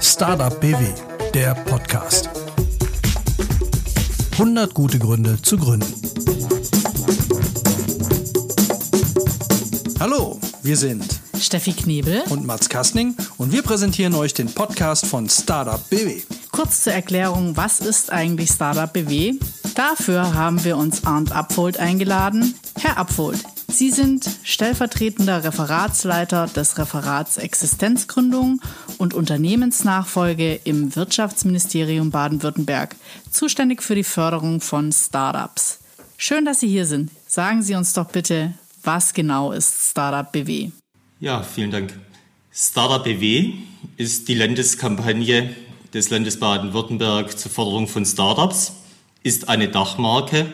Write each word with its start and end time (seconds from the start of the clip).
Startup 0.00 0.60
BW, 0.60 0.84
der 1.32 1.54
Podcast. 1.54 2.28
100 4.32 4.74
gute 4.74 4.98
Gründe 4.98 5.40
zu 5.40 5.56
gründen. 5.56 5.86
Hallo, 10.00 10.40
wir 10.64 10.76
sind 10.76 11.04
Steffi 11.38 11.74
Knebel 11.74 12.24
und 12.28 12.44
Mats 12.44 12.68
Kastning 12.68 13.14
und 13.36 13.52
wir 13.52 13.62
präsentieren 13.62 14.16
euch 14.16 14.34
den 14.34 14.52
Podcast 14.52 15.06
von 15.06 15.28
Startup 15.30 15.88
BW. 15.88 16.22
Kurz 16.50 16.82
zur 16.82 16.92
Erklärung, 16.92 17.56
was 17.56 17.78
ist 17.78 18.10
eigentlich 18.10 18.50
Startup 18.50 18.92
BW? 18.92 19.34
Dafür 19.76 20.34
haben 20.34 20.64
wir 20.64 20.76
uns 20.76 21.06
Arndt 21.06 21.30
Abfold 21.30 21.78
eingeladen. 21.78 22.56
Herr 22.80 22.98
Abfold, 22.98 23.44
Sie 23.70 23.90
sind 23.90 24.28
stellvertretender 24.44 25.44
Referatsleiter 25.44 26.46
des 26.46 26.78
Referats 26.78 27.36
Existenzgründung 27.36 28.62
und 28.96 29.12
Unternehmensnachfolge 29.12 30.58
im 30.64 30.96
Wirtschaftsministerium 30.96 32.10
Baden-Württemberg, 32.10 32.96
zuständig 33.30 33.82
für 33.82 33.94
die 33.94 34.04
Förderung 34.04 34.62
von 34.62 34.90
Startups. 34.90 35.80
Schön, 36.16 36.46
dass 36.46 36.60
Sie 36.60 36.68
hier 36.68 36.86
sind. 36.86 37.10
Sagen 37.26 37.62
Sie 37.62 37.74
uns 37.74 37.92
doch 37.92 38.06
bitte, 38.06 38.54
was 38.82 39.12
genau 39.12 39.52
ist 39.52 39.90
Startup 39.90 40.32
BW? 40.32 40.70
Ja, 41.20 41.42
vielen 41.42 41.70
Dank. 41.70 41.92
Startup 42.50 43.04
BW 43.04 43.52
ist 43.98 44.28
die 44.28 44.34
Landeskampagne 44.34 45.54
des 45.92 46.08
Landes 46.08 46.40
Baden-Württemberg 46.40 47.38
zur 47.38 47.50
Förderung 47.50 47.86
von 47.86 48.06
Startups, 48.06 48.72
ist 49.22 49.50
eine 49.50 49.68
Dachmarke 49.68 50.46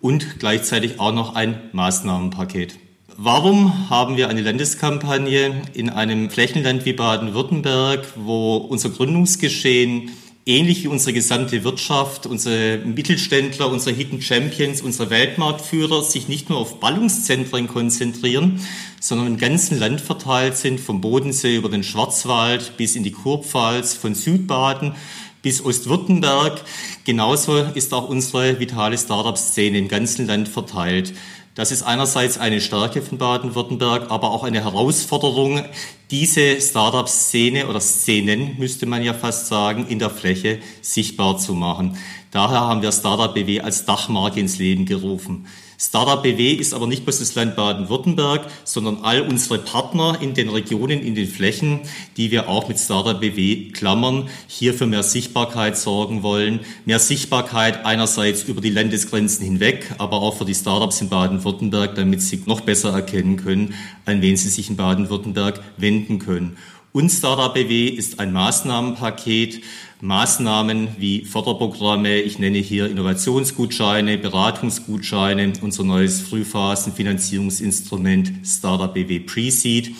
und 0.00 0.38
gleichzeitig 0.38 0.98
auch 1.00 1.12
noch 1.12 1.34
ein 1.34 1.60
Maßnahmenpaket. 1.72 2.76
Warum 3.16 3.90
haben 3.90 4.16
wir 4.16 4.28
eine 4.28 4.40
Landeskampagne 4.40 5.62
in 5.74 5.90
einem 5.90 6.30
Flächenland 6.30 6.86
wie 6.86 6.94
Baden-Württemberg, 6.94 8.06
wo 8.16 8.56
unser 8.56 8.88
Gründungsgeschehen 8.88 10.10
ähnlich 10.46 10.82
wie 10.82 10.88
unsere 10.88 11.12
gesamte 11.12 11.62
Wirtschaft, 11.64 12.26
unsere 12.26 12.78
Mittelständler, 12.78 13.68
unsere 13.68 13.94
Hidden 13.94 14.22
Champions, 14.22 14.80
unsere 14.80 15.10
Weltmarktführer 15.10 16.02
sich 16.02 16.28
nicht 16.28 16.48
nur 16.48 16.58
auf 16.58 16.80
Ballungszentren 16.80 17.68
konzentrieren, 17.68 18.60
sondern 19.00 19.26
im 19.26 19.36
ganzen 19.36 19.78
Land 19.78 20.00
verteilt 20.00 20.56
sind, 20.56 20.80
vom 20.80 21.00
Bodensee 21.00 21.56
über 21.56 21.68
den 21.68 21.84
Schwarzwald 21.84 22.76
bis 22.76 22.96
in 22.96 23.04
die 23.04 23.12
Kurpfalz, 23.12 23.94
von 23.94 24.14
Südbaden 24.14 24.94
bis 25.42 25.64
Ostwürttemberg. 25.64 26.60
Genauso 27.04 27.56
ist 27.58 27.92
auch 27.92 28.08
unsere 28.08 28.58
vitale 28.60 28.98
Startup-Szene 28.98 29.78
im 29.78 29.88
ganzen 29.88 30.26
Land 30.26 30.48
verteilt. 30.48 31.14
Das 31.54 31.72
ist 31.72 31.82
einerseits 31.82 32.38
eine 32.38 32.60
Stärke 32.60 33.02
von 33.02 33.18
Baden-Württemberg, 33.18 34.10
aber 34.10 34.30
auch 34.30 34.44
eine 34.44 34.62
Herausforderung, 34.62 35.64
diese 36.10 36.60
Startup-Szene 36.60 37.66
oder 37.66 37.80
Szenen, 37.80 38.56
müsste 38.58 38.86
man 38.86 39.02
ja 39.02 39.14
fast 39.14 39.48
sagen, 39.48 39.86
in 39.88 39.98
der 39.98 40.10
Fläche 40.10 40.60
sichtbar 40.80 41.38
zu 41.38 41.54
machen. 41.54 41.98
Daher 42.30 42.60
haben 42.60 42.82
wir 42.82 42.92
Startup 42.92 43.34
BW 43.34 43.60
als 43.60 43.84
Dachmarke 43.84 44.38
ins 44.38 44.58
Leben 44.58 44.86
gerufen. 44.86 45.46
Startup 45.82 46.22
BW 46.22 46.52
ist 46.52 46.74
aber 46.74 46.86
nicht 46.86 47.04
bloß 47.04 47.20
das 47.20 47.34
Land 47.34 47.56
Baden-Württemberg, 47.56 48.46
sondern 48.64 48.98
all 49.02 49.22
unsere 49.22 49.58
Partner 49.58 50.18
in 50.20 50.34
den 50.34 50.50
Regionen, 50.50 51.00
in 51.00 51.14
den 51.14 51.26
Flächen, 51.26 51.80
die 52.18 52.30
wir 52.30 52.50
auch 52.50 52.68
mit 52.68 52.78
Startup 52.78 53.18
BW 53.18 53.70
klammern, 53.70 54.28
hier 54.46 54.74
für 54.74 54.86
mehr 54.86 55.02
Sichtbarkeit 55.02 55.78
sorgen 55.78 56.22
wollen. 56.22 56.60
Mehr 56.84 56.98
Sichtbarkeit 56.98 57.86
einerseits 57.86 58.42
über 58.42 58.60
die 58.60 58.68
Landesgrenzen 58.68 59.42
hinweg, 59.42 59.94
aber 59.96 60.20
auch 60.20 60.36
für 60.36 60.44
die 60.44 60.54
Startups 60.54 61.00
in 61.00 61.08
Baden-Württemberg, 61.08 61.94
damit 61.94 62.20
sie 62.20 62.42
noch 62.44 62.60
besser 62.60 62.92
erkennen 62.92 63.38
können, 63.38 63.72
an 64.04 64.20
wen 64.20 64.36
sie 64.36 64.50
sich 64.50 64.68
in 64.68 64.76
Baden-Württemberg 64.76 65.62
wenden 65.78 66.18
können. 66.18 66.58
Und 66.92 67.08
Startup 67.10 67.54
BW 67.54 67.86
ist 67.86 68.18
ein 68.18 68.32
Maßnahmenpaket, 68.32 69.60
Maßnahmen 70.00 70.88
wie 70.98 71.24
Förderprogramme, 71.24 72.20
ich 72.20 72.40
nenne 72.40 72.58
hier 72.58 72.90
Innovationsgutscheine, 72.90 74.18
Beratungsgutscheine, 74.18 75.52
unser 75.62 75.84
neues 75.84 76.20
Frühphasenfinanzierungsinstrument 76.22 78.32
Startup 78.44 78.92
BW 78.92 79.20
Pre-Seed, 79.20 79.94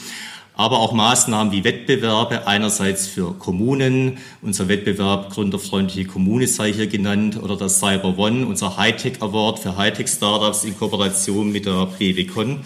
aber 0.55 0.81
auch 0.81 0.93
Maßnahmen 0.93 1.53
wie 1.53 1.63
Wettbewerbe, 1.63 2.49
einerseits 2.49 3.07
für 3.07 3.35
Kommunen, 3.35 4.19
unser 4.43 4.67
Wettbewerb 4.67 5.33
Gründerfreundliche 5.33 6.09
Kommune 6.09 6.49
sei 6.49 6.73
hier 6.73 6.89
genannt, 6.89 7.41
oder 7.41 7.57
das 7.57 7.79
Cyber 7.79 8.19
One, 8.19 8.47
unser 8.47 8.77
Hightech 8.77 9.23
Award 9.23 9.61
für 9.61 9.77
Hightech-Startups 9.77 10.65
in 10.65 10.77
Kooperation 10.77 11.53
mit 11.53 11.67
der 11.67 11.87
BWCon 11.87 12.65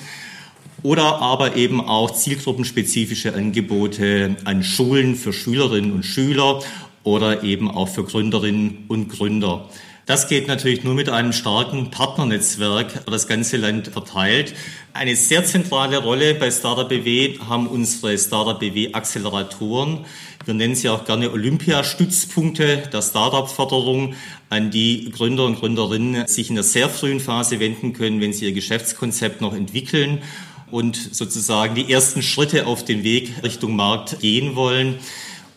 oder 0.85 1.23
aber 1.23 1.57
eben 1.57 1.81
auch 1.81 2.11
zielgruppenspezifische 2.13 3.35
Angebote 3.35 4.37
an 4.45 4.63
Schulen 4.63 5.17
für 5.17 5.33
Schülerinnen 5.33 5.93
und 5.93 6.05
Schüler 6.05 6.61
oder 7.03 7.43
eben 7.43 7.71
auch 7.71 7.89
für 7.89 8.05
Gründerinnen 8.05 8.85
und 8.89 9.09
Gründer. 9.09 9.71
Das 10.05 10.29
geht 10.29 10.47
natürlich 10.47 10.85
nur 10.85 10.93
mit 10.93 11.09
einem 11.09 11.33
starken 11.33 11.91
Partnernetzwerk 11.91 13.07
das 13.07 13.27
ganze 13.27 13.57
Land 13.57 13.89
verteilt. 13.89 14.55
Eine 14.93 15.17
sehr 15.17 15.47
zentrale 15.47 15.97
Rolle 15.97 16.35
bei 16.35 16.51
Startup 16.51 16.87
BW 16.87 17.39
haben 17.49 17.67
unsere 17.67 18.19
Startup 18.19 18.61
BW 18.61 18.93
Acceleratoren. 18.93 20.05
Wir 20.45 20.53
nennen 20.53 20.75
sie 20.75 20.91
auch 20.91 21.07
gerne 21.07 21.33
Olympiastützpunkte 21.33 22.91
der 22.93 23.01
Startup-Förderung, 23.01 24.15
an 24.51 24.71
die 24.71 25.11
Gründer 25.11 25.47
und 25.47 25.59
Gründerinnen 25.59 26.27
sich 26.27 26.51
in 26.51 26.57
der 26.57 26.65
sehr 26.65 26.91
frühen 26.91 27.21
Phase 27.21 27.59
wenden 27.59 27.95
können, 27.95 28.21
wenn 28.21 28.35
sie 28.35 28.45
ihr 28.45 28.53
Geschäftskonzept 28.53 29.41
noch 29.41 29.55
entwickeln 29.55 30.21
und 30.71 30.97
sozusagen 30.97 31.75
die 31.75 31.93
ersten 31.93 32.23
Schritte 32.23 32.67
auf 32.67 32.85
den 32.85 33.05
Weg 33.05 33.43
Richtung 33.43 33.77
Markt 33.77 34.21
gehen 34.21 34.57
wollen. 34.57 34.99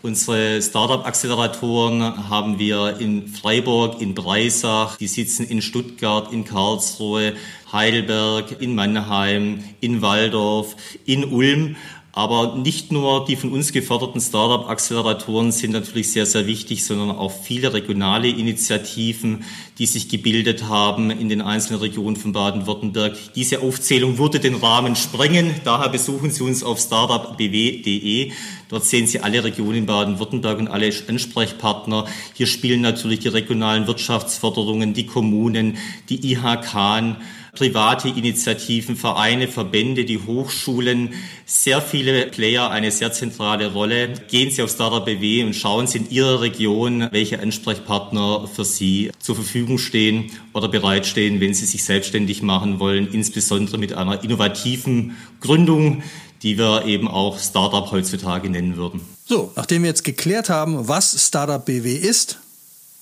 Unsere 0.03 0.61
Startup-Acceleratoren 0.61 2.29
haben 2.29 2.59
wir 2.59 2.99
in 2.99 3.27
Freiburg, 3.27 3.99
in 3.99 4.13
Breisach, 4.13 4.95
die 4.97 5.07
sitzen 5.07 5.47
in 5.47 5.61
Stuttgart, 5.61 6.31
in 6.31 6.45
Karlsruhe, 6.45 7.33
Heidelberg, 7.71 8.61
in 8.61 8.75
Mannheim, 8.75 9.63
in 9.81 10.01
Waldorf, 10.01 10.75
in 11.05 11.25
Ulm. 11.25 11.75
Aber 12.17 12.55
nicht 12.55 12.91
nur 12.91 13.25
die 13.25 13.35
von 13.35 13.51
uns 13.51 13.71
geförderten 13.71 14.19
Startup-Acceleratoren 14.19 15.51
sind 15.51 15.73
natürlich 15.73 16.11
sehr, 16.11 16.25
sehr 16.25 16.47
wichtig, 16.47 16.83
sondern 16.83 17.11
auch 17.11 17.31
viele 17.31 17.75
regionale 17.75 18.27
Initiativen, 18.27 19.43
die 19.77 19.85
sich 19.85 20.09
gebildet 20.09 20.63
haben 20.63 21.11
in 21.11 21.29
den 21.29 21.41
einzelnen 21.41 21.79
Regionen 21.79 22.15
von 22.15 22.31
Baden-Württemberg. 22.31 23.15
Diese 23.35 23.61
Aufzählung 23.61 24.17
würde 24.17 24.39
den 24.39 24.55
Rahmen 24.55 24.95
sprengen. 24.95 25.53
Daher 25.63 25.89
besuchen 25.89 26.31
Sie 26.31 26.41
uns 26.41 26.63
auf 26.63 26.79
startupbw.de. 26.79 28.31
Dort 28.69 28.83
sehen 28.83 29.05
Sie 29.05 29.19
alle 29.19 29.43
Regionen 29.43 29.85
Baden-Württemberg 29.85 30.57
und 30.57 30.69
alle 30.69 30.91
Ansprechpartner. 31.07 32.07
Hier 32.33 32.47
spielen 32.47 32.81
natürlich 32.81 33.19
die 33.19 33.27
regionalen 33.27 33.85
Wirtschaftsförderungen, 33.85 34.95
die 34.95 35.05
Kommunen, 35.05 35.77
die 36.09 36.31
IHK, 36.31 37.15
private 37.57 38.09
Initiativen, 38.09 38.95
Vereine, 38.95 39.47
Verbände, 39.47 40.05
die 40.05 40.19
Hochschulen, 40.19 41.13
sehr 41.45 41.81
viele 41.81 42.27
Player 42.27 42.69
eine 42.69 42.91
sehr 42.91 43.11
zentrale 43.11 43.73
Rolle. 43.73 44.13
Gehen 44.29 44.51
Sie 44.51 44.61
auf 44.61 44.69
Startup 44.69 45.03
BW 45.03 45.43
und 45.43 45.55
schauen 45.55 45.87
Sie 45.87 45.97
in 45.97 46.09
Ihrer 46.09 46.41
Region, 46.41 47.07
welche 47.11 47.39
Ansprechpartner 47.39 48.47
für 48.47 48.63
Sie 48.63 49.11
zur 49.19 49.35
Verfügung 49.35 49.79
stehen 49.79 50.31
oder 50.53 50.67
bereitstehen, 50.67 51.39
wenn 51.39 51.55
Sie 51.55 51.65
sich 51.65 51.83
selbstständig 51.83 52.43
machen 52.43 52.79
wollen, 52.79 53.07
insbesondere 53.11 53.79
mit 53.79 53.93
einer 53.93 54.23
innovativen 54.23 55.17
Gründung, 55.41 56.03
die 56.43 56.59
wir 56.59 56.85
eben 56.85 57.07
auch 57.07 57.39
Startup 57.39 57.89
heutzutage 57.91 58.49
nennen 58.49 58.77
würden. 58.77 59.01
So, 59.25 59.51
nachdem 59.55 59.81
wir 59.81 59.89
jetzt 59.89 60.03
geklärt 60.03 60.49
haben, 60.49 60.87
was 60.87 61.25
Startup 61.27 61.65
BW 61.65 61.95
ist, 61.95 62.39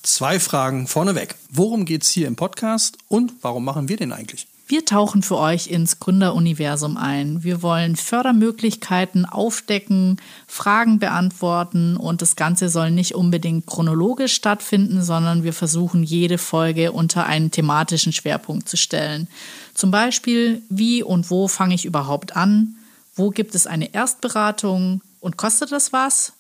zwei 0.06 0.40
Fragen 0.40 0.88
vorneweg. 0.88 1.36
Worum 1.50 1.86
geht 1.86 2.04
es 2.04 2.10
hier 2.10 2.28
im 2.28 2.36
Podcast 2.36 2.98
und 3.08 3.34
warum 3.42 3.66
machen 3.66 3.90
wir 3.90 3.98
den 3.98 4.12
eigentlich? 4.12 4.48
Wir 4.68 4.84
tauchen 4.84 5.22
für 5.22 5.38
euch 5.38 5.68
ins 5.68 6.00
Gründeruniversum 6.00 6.98
ein. 6.98 7.44
Wir 7.44 7.62
wollen 7.62 7.96
Fördermöglichkeiten 7.96 9.26
aufdecken, 9.26 10.18
Fragen 10.48 10.98
beantworten 10.98 11.98
und 11.98 12.24
das 12.24 12.36
Ganze 12.36 12.70
soll 12.70 12.90
nicht 12.90 13.14
unbedingt 13.14 13.68
chronologisch 13.68 14.34
stattfinden, 14.34 15.04
sondern 15.04 15.44
wir 15.44 15.54
versuchen 15.54 16.02
jede 16.02 16.40
Folge 16.40 16.94
unter 16.94 17.28
einen 17.28 17.52
thematischen 17.52 18.12
Schwerpunkt 18.12 18.68
zu 18.68 18.76
stellen. 18.76 19.28
Zum 19.76 19.92
Beispiel, 19.92 20.64
wie 20.70 21.04
und 21.04 21.30
wo 21.30 21.48
fange 21.48 21.76
ich 21.76 21.86
überhaupt 21.86 22.36
an? 22.36 22.76
Wo 23.16 23.30
gibt 23.30 23.54
es 23.54 23.68
eine 23.68 23.94
Erstberatung 23.94 25.02
und 25.20 25.38
kostet 25.38 25.72
das 25.72 25.94
was? 25.94 26.34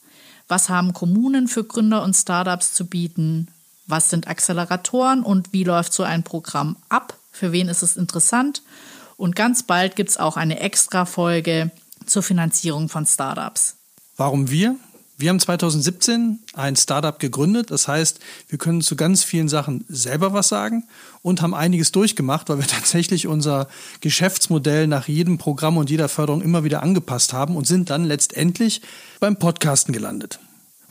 Was 0.47 0.69
haben 0.69 0.93
Kommunen 0.93 1.47
für 1.47 1.63
Gründer 1.63 2.03
und 2.03 2.15
Startups 2.15 2.73
zu 2.73 2.87
bieten? 2.87 3.49
Was 3.87 4.09
sind 4.09 4.27
Acceleratoren 4.27 5.23
und 5.23 5.53
wie 5.53 5.63
läuft 5.63 5.93
so 5.93 6.03
ein 6.03 6.23
Programm 6.23 6.77
ab? 6.89 7.17
Für 7.31 7.51
wen 7.51 7.67
ist 7.69 7.83
es 7.83 7.97
interessant? 7.97 8.63
Und 9.17 9.35
ganz 9.35 9.63
bald 9.63 9.95
gibt 9.95 10.09
es 10.09 10.17
auch 10.17 10.37
eine 10.37 10.59
Extra-Folge 10.59 11.71
zur 12.05 12.23
Finanzierung 12.23 12.89
von 12.89 13.05
Startups. 13.05 13.75
Warum 14.17 14.49
wir? 14.49 14.75
Wir 15.17 15.29
haben 15.29 15.39
2017 15.39 16.39
ein 16.53 16.75
Startup 16.75 17.17
gegründet. 17.17 17.71
Das 17.71 17.87
heißt, 17.87 18.19
wir 18.49 18.57
können 18.57 18.81
zu 18.81 18.97
ganz 18.97 19.23
vielen 19.23 19.47
Sachen 19.47 19.85
selber 19.87 20.33
was 20.33 20.49
sagen 20.49 20.83
und 21.21 21.41
haben 21.41 21.53
einiges 21.53 21.93
durchgemacht, 21.93 22.49
weil 22.49 22.57
wir 22.57 22.67
tatsächlich 22.67 23.27
unser 23.27 23.69
Geschäftsmodell 24.01 24.87
nach 24.87 25.07
jedem 25.07 25.37
Programm 25.37 25.77
und 25.77 25.89
jeder 25.89 26.09
Förderung 26.09 26.41
immer 26.41 26.65
wieder 26.65 26.83
angepasst 26.83 27.31
haben 27.31 27.55
und 27.55 27.65
sind 27.65 27.89
dann 27.89 28.03
letztendlich 28.03 28.81
beim 29.21 29.37
Podcasten 29.37 29.93
gelandet. 29.93 30.39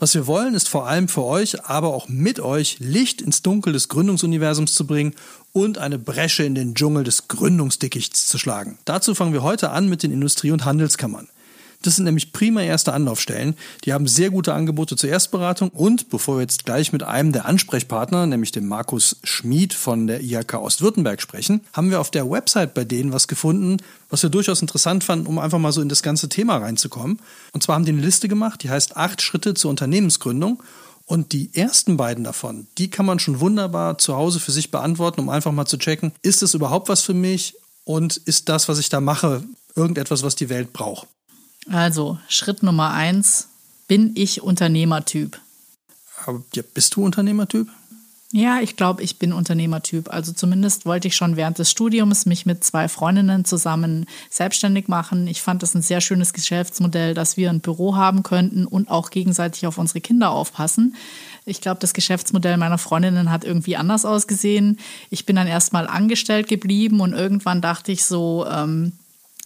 Was 0.05 0.13
wir 0.13 0.27
wollen, 0.27 0.53
ist 0.53 0.69
vor 0.69 0.87
allem 0.87 1.07
für 1.07 1.23
euch, 1.23 1.65
aber 1.65 1.95
auch 1.95 2.07
mit 2.07 2.39
euch 2.39 2.77
Licht 2.77 3.23
ins 3.23 3.41
Dunkel 3.41 3.73
des 3.73 3.89
Gründungsuniversums 3.89 4.75
zu 4.75 4.85
bringen 4.85 5.15
und 5.51 5.79
eine 5.79 5.97
Bresche 5.97 6.43
in 6.43 6.53
den 6.53 6.75
Dschungel 6.75 7.03
des 7.03 7.27
Gründungsdickichts 7.27 8.27
zu 8.27 8.37
schlagen. 8.37 8.77
Dazu 8.85 9.15
fangen 9.15 9.33
wir 9.33 9.41
heute 9.41 9.71
an 9.71 9.89
mit 9.89 10.03
den 10.03 10.11
Industrie- 10.11 10.51
und 10.51 10.63
Handelskammern. 10.63 11.27
Das 11.85 11.97
sind 11.97 12.05
nämlich 12.05 12.33
prima 12.33 12.63
erste 12.63 12.93
Anlaufstellen. 12.93 13.55
Die 13.83 13.93
haben 13.93 14.07
sehr 14.07 14.31
gute 14.31 14.55
Angebote 14.55 14.95
zur 14.95 15.09
Erstberatung 15.09 15.69
und 15.69 16.09
bevor 16.09 16.37
wir 16.37 16.41
jetzt 16.41 16.65
gleich 16.65 16.91
mit 16.91 17.03
einem 17.03 17.31
der 17.31 17.45
Ansprechpartner, 17.45 18.25
nämlich 18.25 18.51
dem 18.51 18.67
Markus 18.67 19.17
Schmid 19.23 19.75
von 19.75 20.07
der 20.07 20.21
IHK 20.21 20.55
Ostwürttemberg 20.55 21.21
sprechen, 21.21 21.61
haben 21.73 21.91
wir 21.91 22.01
auf 22.01 22.09
der 22.09 22.29
Website 22.29 22.73
bei 22.73 22.85
denen 22.85 23.13
was 23.13 23.27
gefunden, 23.27 23.77
was 24.09 24.23
wir 24.23 24.31
durchaus 24.31 24.61
interessant 24.61 25.03
fanden, 25.03 25.27
um 25.27 25.37
einfach 25.37 25.59
mal 25.59 25.71
so 25.71 25.81
in 25.81 25.89
das 25.89 26.01
ganze 26.01 26.27
Thema 26.27 26.57
reinzukommen. 26.57 27.19
Und 27.51 27.61
zwar 27.61 27.75
haben 27.75 27.85
die 27.85 27.91
eine 27.91 28.01
Liste 28.01 28.27
gemacht, 28.27 28.63
die 28.63 28.71
heißt 28.71 28.97
acht 28.97 29.21
Schritte 29.21 29.53
zur 29.53 29.69
Unternehmensgründung. 29.69 30.63
Und 31.05 31.33
die 31.33 31.53
ersten 31.53 31.97
beiden 31.97 32.23
davon, 32.23 32.65
die 32.79 32.89
kann 32.89 33.05
man 33.05 33.19
schon 33.19 33.39
wunderbar 33.39 33.99
zu 33.99 34.15
Hause 34.15 34.39
für 34.39 34.51
sich 34.51 34.71
beantworten, 34.71 35.21
um 35.21 35.29
einfach 35.29 35.51
mal 35.51 35.67
zu 35.67 35.77
checken, 35.77 36.13
ist 36.23 36.41
es 36.41 36.55
überhaupt 36.55 36.89
was 36.89 37.01
für 37.01 37.13
mich 37.13 37.53
und 37.83 38.17
ist 38.17 38.49
das, 38.49 38.67
was 38.67 38.79
ich 38.79 38.89
da 38.89 39.01
mache, 39.01 39.43
irgendetwas, 39.75 40.23
was 40.23 40.35
die 40.35 40.49
Welt 40.49 40.73
braucht. 40.73 41.07
Also, 41.69 42.19
Schritt 42.27 42.63
Nummer 42.63 42.91
eins, 42.91 43.49
bin 43.87 44.11
ich 44.15 44.41
Unternehmertyp? 44.41 45.39
Aber, 46.25 46.43
ja, 46.53 46.63
bist 46.73 46.95
du 46.95 47.03
Unternehmertyp? 47.03 47.67
Ja, 48.31 48.59
ich 48.59 48.75
glaube, 48.75 49.01
ich 49.01 49.17
bin 49.17 49.31
Unternehmertyp. 49.31 50.11
Also 50.11 50.33
zumindest 50.33 50.85
wollte 50.85 51.07
ich 51.07 51.15
schon 51.15 51.37
während 51.37 51.57
des 51.57 51.71
Studiums 51.71 52.25
mich 52.25 52.45
mit 52.45 52.65
zwei 52.65 52.89
Freundinnen 52.89 53.45
zusammen 53.45 54.07
selbstständig 54.29 54.89
machen. 54.89 55.27
Ich 55.27 55.41
fand 55.41 55.63
das 55.63 55.73
ein 55.73 55.81
sehr 55.81 56.01
schönes 56.01 56.33
Geschäftsmodell, 56.33 57.13
dass 57.13 57.37
wir 57.37 57.49
ein 57.49 57.61
Büro 57.61 57.95
haben 57.95 58.23
könnten 58.23 58.65
und 58.65 58.89
auch 58.89 59.09
gegenseitig 59.09 59.65
auf 59.67 59.77
unsere 59.77 60.01
Kinder 60.01 60.31
aufpassen. 60.31 60.97
Ich 61.45 61.61
glaube, 61.61 61.79
das 61.79 61.93
Geschäftsmodell 61.93 62.57
meiner 62.57 62.77
Freundinnen 62.77 63.31
hat 63.31 63.45
irgendwie 63.45 63.77
anders 63.77 64.03
ausgesehen. 64.03 64.79
Ich 65.09 65.25
bin 65.25 65.37
dann 65.37 65.47
erstmal 65.47 65.87
angestellt 65.87 66.49
geblieben 66.49 66.99
und 66.99 67.13
irgendwann 67.13 67.61
dachte 67.61 67.93
ich 67.93 68.03
so, 68.03 68.45
ähm, 68.51 68.91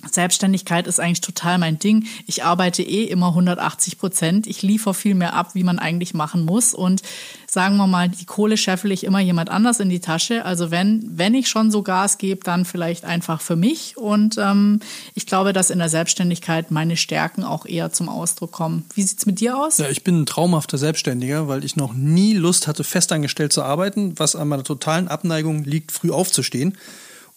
Selbstständigkeit 0.08 0.88
ist 0.88 1.00
eigentlich 1.00 1.20
total 1.20 1.58
mein 1.58 1.78
Ding. 1.78 2.06
Ich 2.26 2.46
arbeite 2.46 2.82
eh 2.82 3.04
immer 3.04 3.30
180 3.30 3.98
Prozent. 3.98 4.48
Ich 4.48 4.62
liefere 4.62 4.94
viel 4.94 5.14
mehr 5.14 5.34
ab, 5.34 5.56
wie 5.56 5.64
man 5.64 5.78
eigentlich 5.78 6.14
machen 6.14 6.46
muss. 6.46 6.74
Und 6.74 7.02
sagen 7.48 7.76
wir 7.76 7.86
mal, 7.86 8.08
die 8.08 8.26
Kohle 8.26 8.56
scheffel 8.56 8.94
ich 8.94 9.04
immer 9.04 9.20
jemand 9.20 9.50
anders 9.50 9.82
in 9.82 9.90
die 9.90 10.00
Tasche. 10.00 10.46
Also 10.46 10.72
wenn, 10.72 11.04
wenn 11.12 11.34
ich 11.34 11.50
schon 11.50 11.70
so 11.70 11.84
Gas 11.84 12.18
gebe, 12.18 12.46
dann 12.46 12.64
vielleicht 12.64 13.04
einfach 13.04 13.42
für 13.42 13.58
mich. 13.58 13.98
Und 13.98 14.38
ähm, 14.38 14.80
ich 15.16 15.26
glaube, 15.26 15.52
dass 15.52 15.70
in 15.70 15.80
der 15.80 15.90
Selbstständigkeit 15.90 16.72
meine 16.72 16.96
Stärken 16.96 17.44
auch 17.44 17.66
eher 17.66 17.92
zum 17.92 18.08
Ausdruck 18.08 18.54
kommen. 18.54 18.86
Wie 18.96 19.04
sieht's 19.04 19.26
mit 19.26 19.42
dir 19.42 19.58
aus? 19.58 19.80
Ja, 19.80 19.90
ich 19.90 20.06
bin 20.06 20.22
ein 20.22 20.26
traumhafter 20.26 20.78
Selbstständiger, 20.78 21.50
weil 21.50 21.66
ich 21.66 21.76
noch 21.76 21.94
nie 21.94 22.34
Lust 22.34 22.68
hatte, 22.68 22.86
festangestellt 22.86 23.52
zu 23.52 23.64
arbeiten, 23.64 24.18
was 24.18 24.38
an 24.38 24.48
meiner 24.48 24.64
totalen 24.64 25.10
Abneigung 25.10 25.66
liegt, 25.66 25.92
früh 25.92 26.12
aufzustehen 26.12 26.78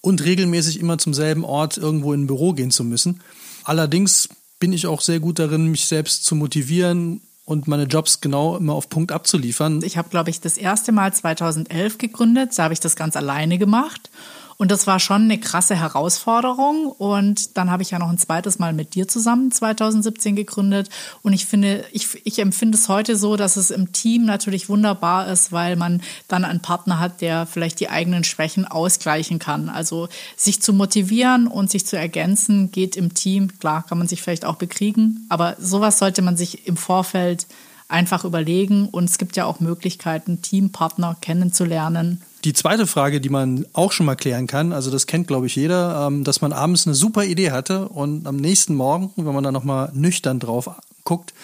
und 0.03 0.23
regelmäßig 0.23 0.79
immer 0.79 0.99
zum 0.99 1.15
selben 1.15 1.45
Ort 1.45 1.79
irgendwo 1.79 2.13
in 2.13 2.25
ein 2.25 2.27
Büro 2.27 2.53
gehen 2.53 2.71
zu 2.71 2.85
müssen. 2.85 3.23
Allerdings 3.65 4.29
bin 4.61 4.75
ich 4.75 4.87
auch 4.87 5.01
sehr 5.01 5.21
gut 5.21 5.39
darin, 5.39 5.69
mich 5.69 5.87
selbst 5.87 6.25
zu 6.27 6.35
motivieren 6.35 7.23
und 7.45 7.67
meine 7.67 7.85
Jobs 7.85 8.21
genau 8.21 8.57
immer 8.57 8.75
auf 8.75 8.89
Punkt 8.89 9.13
abzuliefern. 9.13 9.83
Ich 9.83 9.97
habe, 9.97 10.09
glaube 10.09 10.31
ich, 10.31 10.41
das 10.41 10.57
erste 10.57 10.93
Mal 10.93 11.13
2011 11.13 11.99
gegründet. 11.99 12.51
Da 12.57 12.65
habe 12.65 12.75
ich 12.75 12.81
das 12.81 12.97
ganz 12.97 13.17
alleine 13.17 13.59
gemacht. 13.59 14.11
Und 14.57 14.71
das 14.71 14.87
war 14.87 15.01
schon 15.01 15.23
eine 15.23 15.39
krasse 15.39 15.75
Herausforderung. 15.75 16.87
Und 16.87 17.57
dann 17.57 17.71
habe 17.71 17.83
ich 17.83 17.91
ja 17.91 17.99
noch 17.99 18.09
ein 18.09 18.19
zweites 18.19 18.59
Mal 18.59 18.73
mit 18.73 18.95
dir 18.95 19.09
zusammen 19.09 19.51
2017 19.51 20.37
gegründet. 20.37 20.89
Und 21.23 21.33
ich 21.33 21.47
finde, 21.47 21.85
ich, 21.93 22.25
ich 22.25 22.39
empfinde 22.39 22.77
es 22.77 22.89
heute 22.89 23.17
so, 23.17 23.37
dass 23.37 23.57
es 23.57 23.71
im 23.71 23.93
Team 23.93 24.25
natürlich 24.25 24.69
wunderbar 24.69 25.29
ist, 25.29 25.53
weil 25.53 25.77
man 25.77 26.03
dann 26.29 26.45
einen 26.45 26.61
Partner 26.61 26.99
hat, 26.99 27.21
der 27.21 27.47
vielleicht 27.47 27.81
die 27.81 27.89
eigenen 27.89 28.25
Schwächen 28.25 28.67
ausgleichen 28.67 29.39
kann. 29.39 29.69
Also 29.69 30.09
sich 30.37 30.63
zu 30.63 30.73
motivieren 30.73 31.47
und 31.47 31.71
sich 31.71 31.87
zu 31.87 31.97
ergänzen 31.97 32.71
geht 32.71 32.97
im 32.97 33.15
Team. 33.15 33.59
Klar, 33.59 33.85
kann 33.85 33.99
man 33.99 34.09
sich 34.09 34.23
vielleicht 34.23 34.45
auch 34.45 34.57
bekriegen. 34.57 35.27
Aber 35.29 35.57
sowas 35.59 35.99
sollte 35.99 36.23
man 36.23 36.37
sich 36.37 36.67
im 36.67 36.77
Vorfeld 36.77 37.47
einfach 37.93 38.25
überlegen. 38.25 38.89
Und 38.89 39.05
es 39.05 39.19
gibt 39.19 39.37
ja 39.37 39.45
auch 39.45 39.61
Möglichkeiten, 39.61 40.43
Teampartner 40.43 41.17
kennenzulernen 41.21 42.23
die 42.45 42.53
zweite 42.53 42.87
Frage, 42.87 43.21
die 43.21 43.29
man 43.29 43.67
auch 43.73 43.93
schon 43.93 44.07
mal 44.07 44.17
klären 44.17 44.47
kann, 44.47 44.73
also 44.73 44.91
das 44.91 45.07
kennt, 45.07 45.29
glaube 45.29 45.47
ich, 45.47 45.55
jeder, 45.55 46.07
ähm, 46.07 46.25
dass 46.25 46.41
man 46.41 46.53
abends 46.53 46.87
eine 46.87 46.95
super 46.95 47.25
Idee 47.25 47.53
hatte 47.53 47.89
und 47.89 48.27
am 48.27 48.37
nächsten 48.37 48.75
Morgen, 48.75 49.13
wenn 49.17 49.33
man 49.33 49.45
da 49.45 49.53
nochmal 49.53 49.91
nüchtern 49.95 50.41
drauf 50.41 50.69
guckt, 51.05 51.35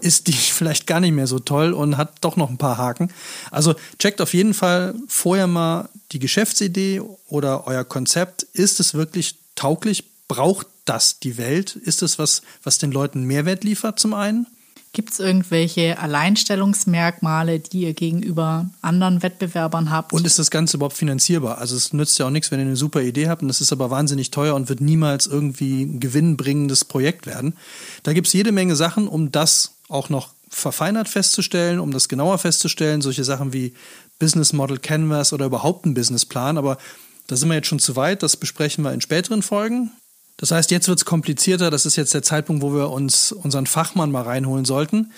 ist 0.00 0.26
die 0.26 0.32
vielleicht 0.32 0.86
gar 0.86 1.00
nicht 1.00 1.12
mehr 1.12 1.26
so 1.26 1.38
toll 1.38 1.72
und 1.72 1.96
hat 1.96 2.16
doch 2.22 2.36
noch 2.36 2.50
ein 2.50 2.58
paar 2.58 2.76
Haken. 2.76 3.12
Also 3.50 3.74
checkt 3.98 4.20
auf 4.20 4.34
jeden 4.34 4.54
Fall 4.54 4.94
vorher 5.06 5.46
mal 5.46 5.88
die 6.12 6.18
Geschäftsidee 6.18 7.02
oder 7.28 7.66
euer 7.66 7.84
Konzept. 7.84 8.42
Ist 8.42 8.80
es 8.80 8.94
wirklich 8.94 9.36
tauglich? 9.54 10.04
Braucht 10.26 10.66
das 10.84 11.20
die 11.20 11.38
Welt? 11.38 11.76
Ist 11.76 12.02
es 12.02 12.18
was, 12.18 12.42
was 12.62 12.78
den 12.78 12.90
Leuten 12.90 13.24
Mehrwert 13.24 13.64
liefert 13.64 13.98
zum 13.98 14.14
einen? 14.14 14.46
Gibt 14.92 15.12
es 15.12 15.20
irgendwelche 15.20 15.98
Alleinstellungsmerkmale, 15.98 17.60
die 17.60 17.82
ihr 17.82 17.94
gegenüber 17.94 18.70
anderen 18.80 19.22
Wettbewerbern 19.22 19.90
habt? 19.90 20.12
Und 20.12 20.26
ist 20.26 20.38
das 20.38 20.50
Ganze 20.50 20.76
überhaupt 20.76 20.96
finanzierbar? 20.96 21.58
Also 21.58 21.76
es 21.76 21.92
nützt 21.92 22.18
ja 22.18 22.26
auch 22.26 22.30
nichts, 22.30 22.50
wenn 22.50 22.60
ihr 22.60 22.66
eine 22.66 22.76
super 22.76 23.02
Idee 23.02 23.28
habt 23.28 23.42
und 23.42 23.48
das 23.48 23.60
ist 23.60 23.72
aber 23.72 23.90
wahnsinnig 23.90 24.30
teuer 24.30 24.54
und 24.54 24.68
wird 24.68 24.80
niemals 24.80 25.26
irgendwie 25.26 25.82
ein 25.82 26.00
gewinnbringendes 26.00 26.84
Projekt 26.84 27.26
werden. 27.26 27.56
Da 28.02 28.12
gibt 28.12 28.26
es 28.26 28.32
jede 28.32 28.52
Menge 28.52 28.76
Sachen, 28.76 29.08
um 29.08 29.30
das 29.30 29.74
auch 29.88 30.08
noch 30.08 30.30
verfeinert 30.48 31.08
festzustellen, 31.08 31.80
um 31.80 31.90
das 31.90 32.08
genauer 32.08 32.38
festzustellen. 32.38 33.02
Solche 33.02 33.24
Sachen 33.24 33.52
wie 33.52 33.74
Business 34.18 34.52
Model 34.52 34.78
Canvas 34.78 35.32
oder 35.32 35.46
überhaupt 35.46 35.86
ein 35.86 35.94
Businessplan. 35.94 36.58
Aber 36.58 36.78
da 37.26 37.36
sind 37.36 37.48
wir 37.48 37.54
jetzt 37.54 37.68
schon 37.68 37.78
zu 37.78 37.96
weit. 37.96 38.22
Das 38.22 38.36
besprechen 38.36 38.82
wir 38.84 38.92
in 38.92 39.00
späteren 39.00 39.42
Folgen. 39.42 39.92
Das 40.38 40.52
heißt, 40.52 40.70
jetzt 40.70 40.88
wird 40.88 40.98
es 40.98 41.04
komplizierter. 41.04 41.70
Das 41.70 41.84
ist 41.84 41.96
jetzt 41.96 42.14
der 42.14 42.22
Zeitpunkt, 42.22 42.62
wo 42.62 42.72
wir 42.72 42.90
uns 42.90 43.32
unseren 43.32 43.66
Fachmann 43.66 44.10
mal 44.10 44.22
reinholen 44.22 44.64
sollten. 44.64 45.12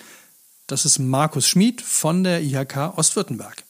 Das 0.67 0.83
ist 0.83 0.99
Markus 0.99 1.47
Schmid 1.47 1.81
von 1.81 2.23
der 2.23 2.41
IHK 2.41 2.97
Ostwürttemberg. 2.97 3.63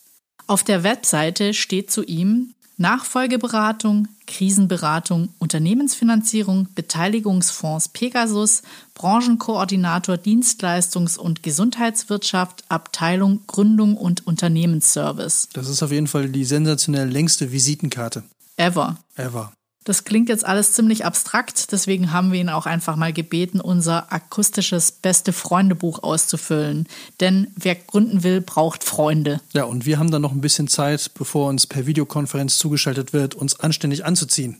Auf 0.48 0.63
der 0.63 0.83
Webseite 0.83 1.53
steht 1.53 1.92
zu 1.92 2.03
ihm 2.03 2.53
Nachfolgeberatung, 2.77 4.07
Krisenberatung, 4.27 5.30
Unternehmensfinanzierung, 5.39 6.68
Beteiligungsfonds 6.74 7.89
Pegasus, 7.89 8.63
Branchenkoordinator 8.95 10.15
Dienstleistungs- 10.15 11.17
und 11.17 11.43
Gesundheitswirtschaft, 11.43 12.63
Abteilung 12.70 13.41
Gründung 13.46 13.98
und 13.98 14.25
Unternehmensservice. 14.25 15.50
Das 15.53 15.67
ist 15.67 15.84
auf 15.84 15.91
jeden 15.91 16.08
Fall 16.08 16.29
die 16.29 16.46
sensationell 16.46 17.10
längste 17.10 17.51
Visitenkarte. 17.51 18.24
Ever. 18.58 18.98
Ever. 19.15 19.53
Das 19.84 20.04
klingt 20.04 20.30
jetzt 20.30 20.46
alles 20.46 20.74
ziemlich 20.74 21.06
abstrakt, 21.06 21.72
deswegen 21.72 22.12
haben 22.12 22.32
wir 22.32 22.40
ihn 22.40 22.50
auch 22.50 22.68
einfach 22.68 22.96
mal 22.96 23.12
gebeten, 23.12 23.60
unser 23.60 24.14
akustisches 24.14 24.92
Beste 24.92 25.34
Freunde 25.34 25.74
Buch 25.74 26.04
auszufüllen. 26.04 26.88
Denn 27.20 27.48
wer 27.56 27.74
gründen 27.74 28.22
will, 28.22 28.42
braucht 28.42 28.84
Freunde. 28.84 29.42
Ja, 29.54 29.64
und 29.64 29.88
wir 29.88 29.98
haben 29.98 30.12
dann 30.12 30.22
noch 30.22 30.34
ein 30.34 30.42
bisschen 30.42 30.68
Zeit, 30.68 31.12
bevor 31.16 31.50
uns 31.50 31.66
per 31.66 31.88
Videokonferenz 31.88 32.60
zugeschaltet 32.60 33.12
wird, 33.12 33.34
uns 33.34 33.60
anständig 33.60 34.06
anzuziehen. 34.06 34.60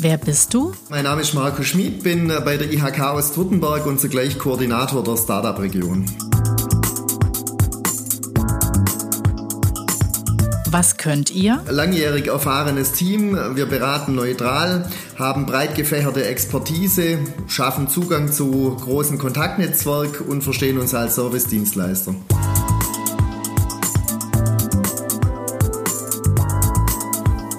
Wer 0.00 0.18
bist 0.18 0.52
du? 0.52 0.74
Mein 0.90 1.04
Name 1.04 1.22
ist 1.22 1.32
Marco 1.32 1.62
Schmid, 1.62 2.02
bin 2.02 2.28
bei 2.44 2.58
der 2.58 2.70
IHK 2.70 3.14
Ostwürttemberg 3.14 3.86
und 3.86 3.98
zugleich 3.98 4.36
Koordinator 4.36 5.02
der 5.02 5.16
Startup-Region. 5.16 6.04
Was 10.72 10.96
könnt 10.96 11.30
ihr? 11.30 11.62
Langjährig 11.68 12.28
erfahrenes 12.28 12.92
Team. 12.92 13.36
Wir 13.54 13.66
beraten 13.66 14.14
neutral, 14.14 14.88
haben 15.18 15.44
breit 15.44 15.74
gefächerte 15.74 16.24
Expertise, 16.24 17.18
schaffen 17.46 17.88
Zugang 17.88 18.32
zu 18.32 18.74
großem 18.80 19.18
Kontaktnetzwerk 19.18 20.22
und 20.26 20.42
verstehen 20.42 20.78
uns 20.78 20.94
als 20.94 21.16
Servicedienstleister. 21.16 22.14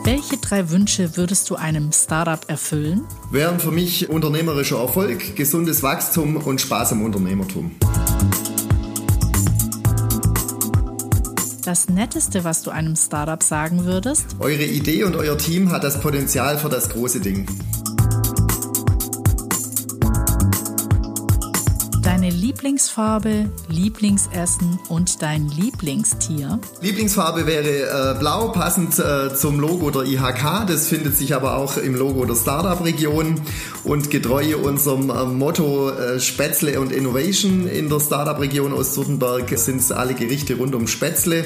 Welche 0.03 0.37
drei 0.37 0.71
Wünsche 0.71 1.15
würdest 1.15 1.51
du 1.51 1.55
einem 1.55 1.91
Startup 1.91 2.43
erfüllen? 2.47 3.05
Wären 3.29 3.59
für 3.59 3.71
mich 3.71 4.09
unternehmerischer 4.09 4.79
Erfolg, 4.79 5.35
gesundes 5.35 5.83
Wachstum 5.83 6.37
und 6.37 6.61
Spaß 6.61 6.93
am 6.93 7.03
Unternehmertum. 7.03 7.75
Das 11.65 11.87
Netteste, 11.87 12.43
was 12.43 12.61
du 12.61 12.71
einem 12.71 12.97
Startup 12.97 13.41
sagen 13.41 13.85
würdest? 13.85 14.35
Eure 14.39 14.65
Idee 14.65 15.05
und 15.05 15.15
euer 15.15 15.37
Team 15.37 15.71
hat 15.71 15.85
das 15.85 16.01
Potenzial 16.01 16.57
für 16.57 16.67
das 16.67 16.89
große 16.89 17.21
Ding. 17.21 17.45
Deine 22.23 22.35
Lieblingsfarbe, 22.35 23.49
Lieblingsessen 23.67 24.79
und 24.87 25.21
dein 25.21 25.49
Lieblingstier? 25.49 26.57
Lieblingsfarbe 26.79 27.45
wäre 27.45 28.13
äh, 28.13 28.17
blau, 28.17 28.47
passend 28.47 28.97
äh, 28.97 29.35
zum 29.35 29.59
Logo 29.59 29.91
der 29.91 30.03
IHK. 30.03 30.65
Das 30.67 30.87
findet 30.87 31.17
sich 31.17 31.35
aber 31.35 31.57
auch 31.57 31.75
im 31.75 31.95
Logo 31.95 32.23
der 32.23 32.35
Startup-Region. 32.35 33.41
Und 33.83 34.09
getreu 34.09 34.55
unserem 34.55 35.09
äh, 35.09 35.25
Motto 35.25 35.89
äh, 35.89 36.21
Spätzle 36.21 36.79
und 36.79 36.93
Innovation 36.93 37.67
in 37.67 37.89
der 37.89 37.99
Startup-Region 37.99 38.71
Ostwürttemberg 38.71 39.49
sind 39.59 39.81
es 39.81 39.91
alle 39.91 40.13
Gerichte 40.13 40.55
rund 40.55 40.75
um 40.75 40.87
Spätzle. 40.87 41.43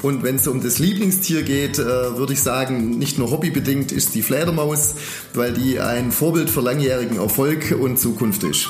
Und 0.00 0.22
wenn 0.22 0.36
es 0.36 0.48
um 0.48 0.62
das 0.62 0.78
Lieblingstier 0.78 1.42
geht, 1.42 1.78
äh, 1.78 2.16
würde 2.16 2.32
ich 2.32 2.40
sagen, 2.40 2.98
nicht 2.98 3.18
nur 3.18 3.30
hobbybedingt 3.30 3.92
ist 3.92 4.14
die 4.14 4.22
Fledermaus, 4.22 4.94
weil 5.34 5.52
die 5.52 5.78
ein 5.78 6.10
Vorbild 6.10 6.48
für 6.48 6.62
langjährigen 6.62 7.18
Erfolg 7.18 7.76
und 7.78 7.98
Zukunft 7.98 8.44
ist. 8.44 8.66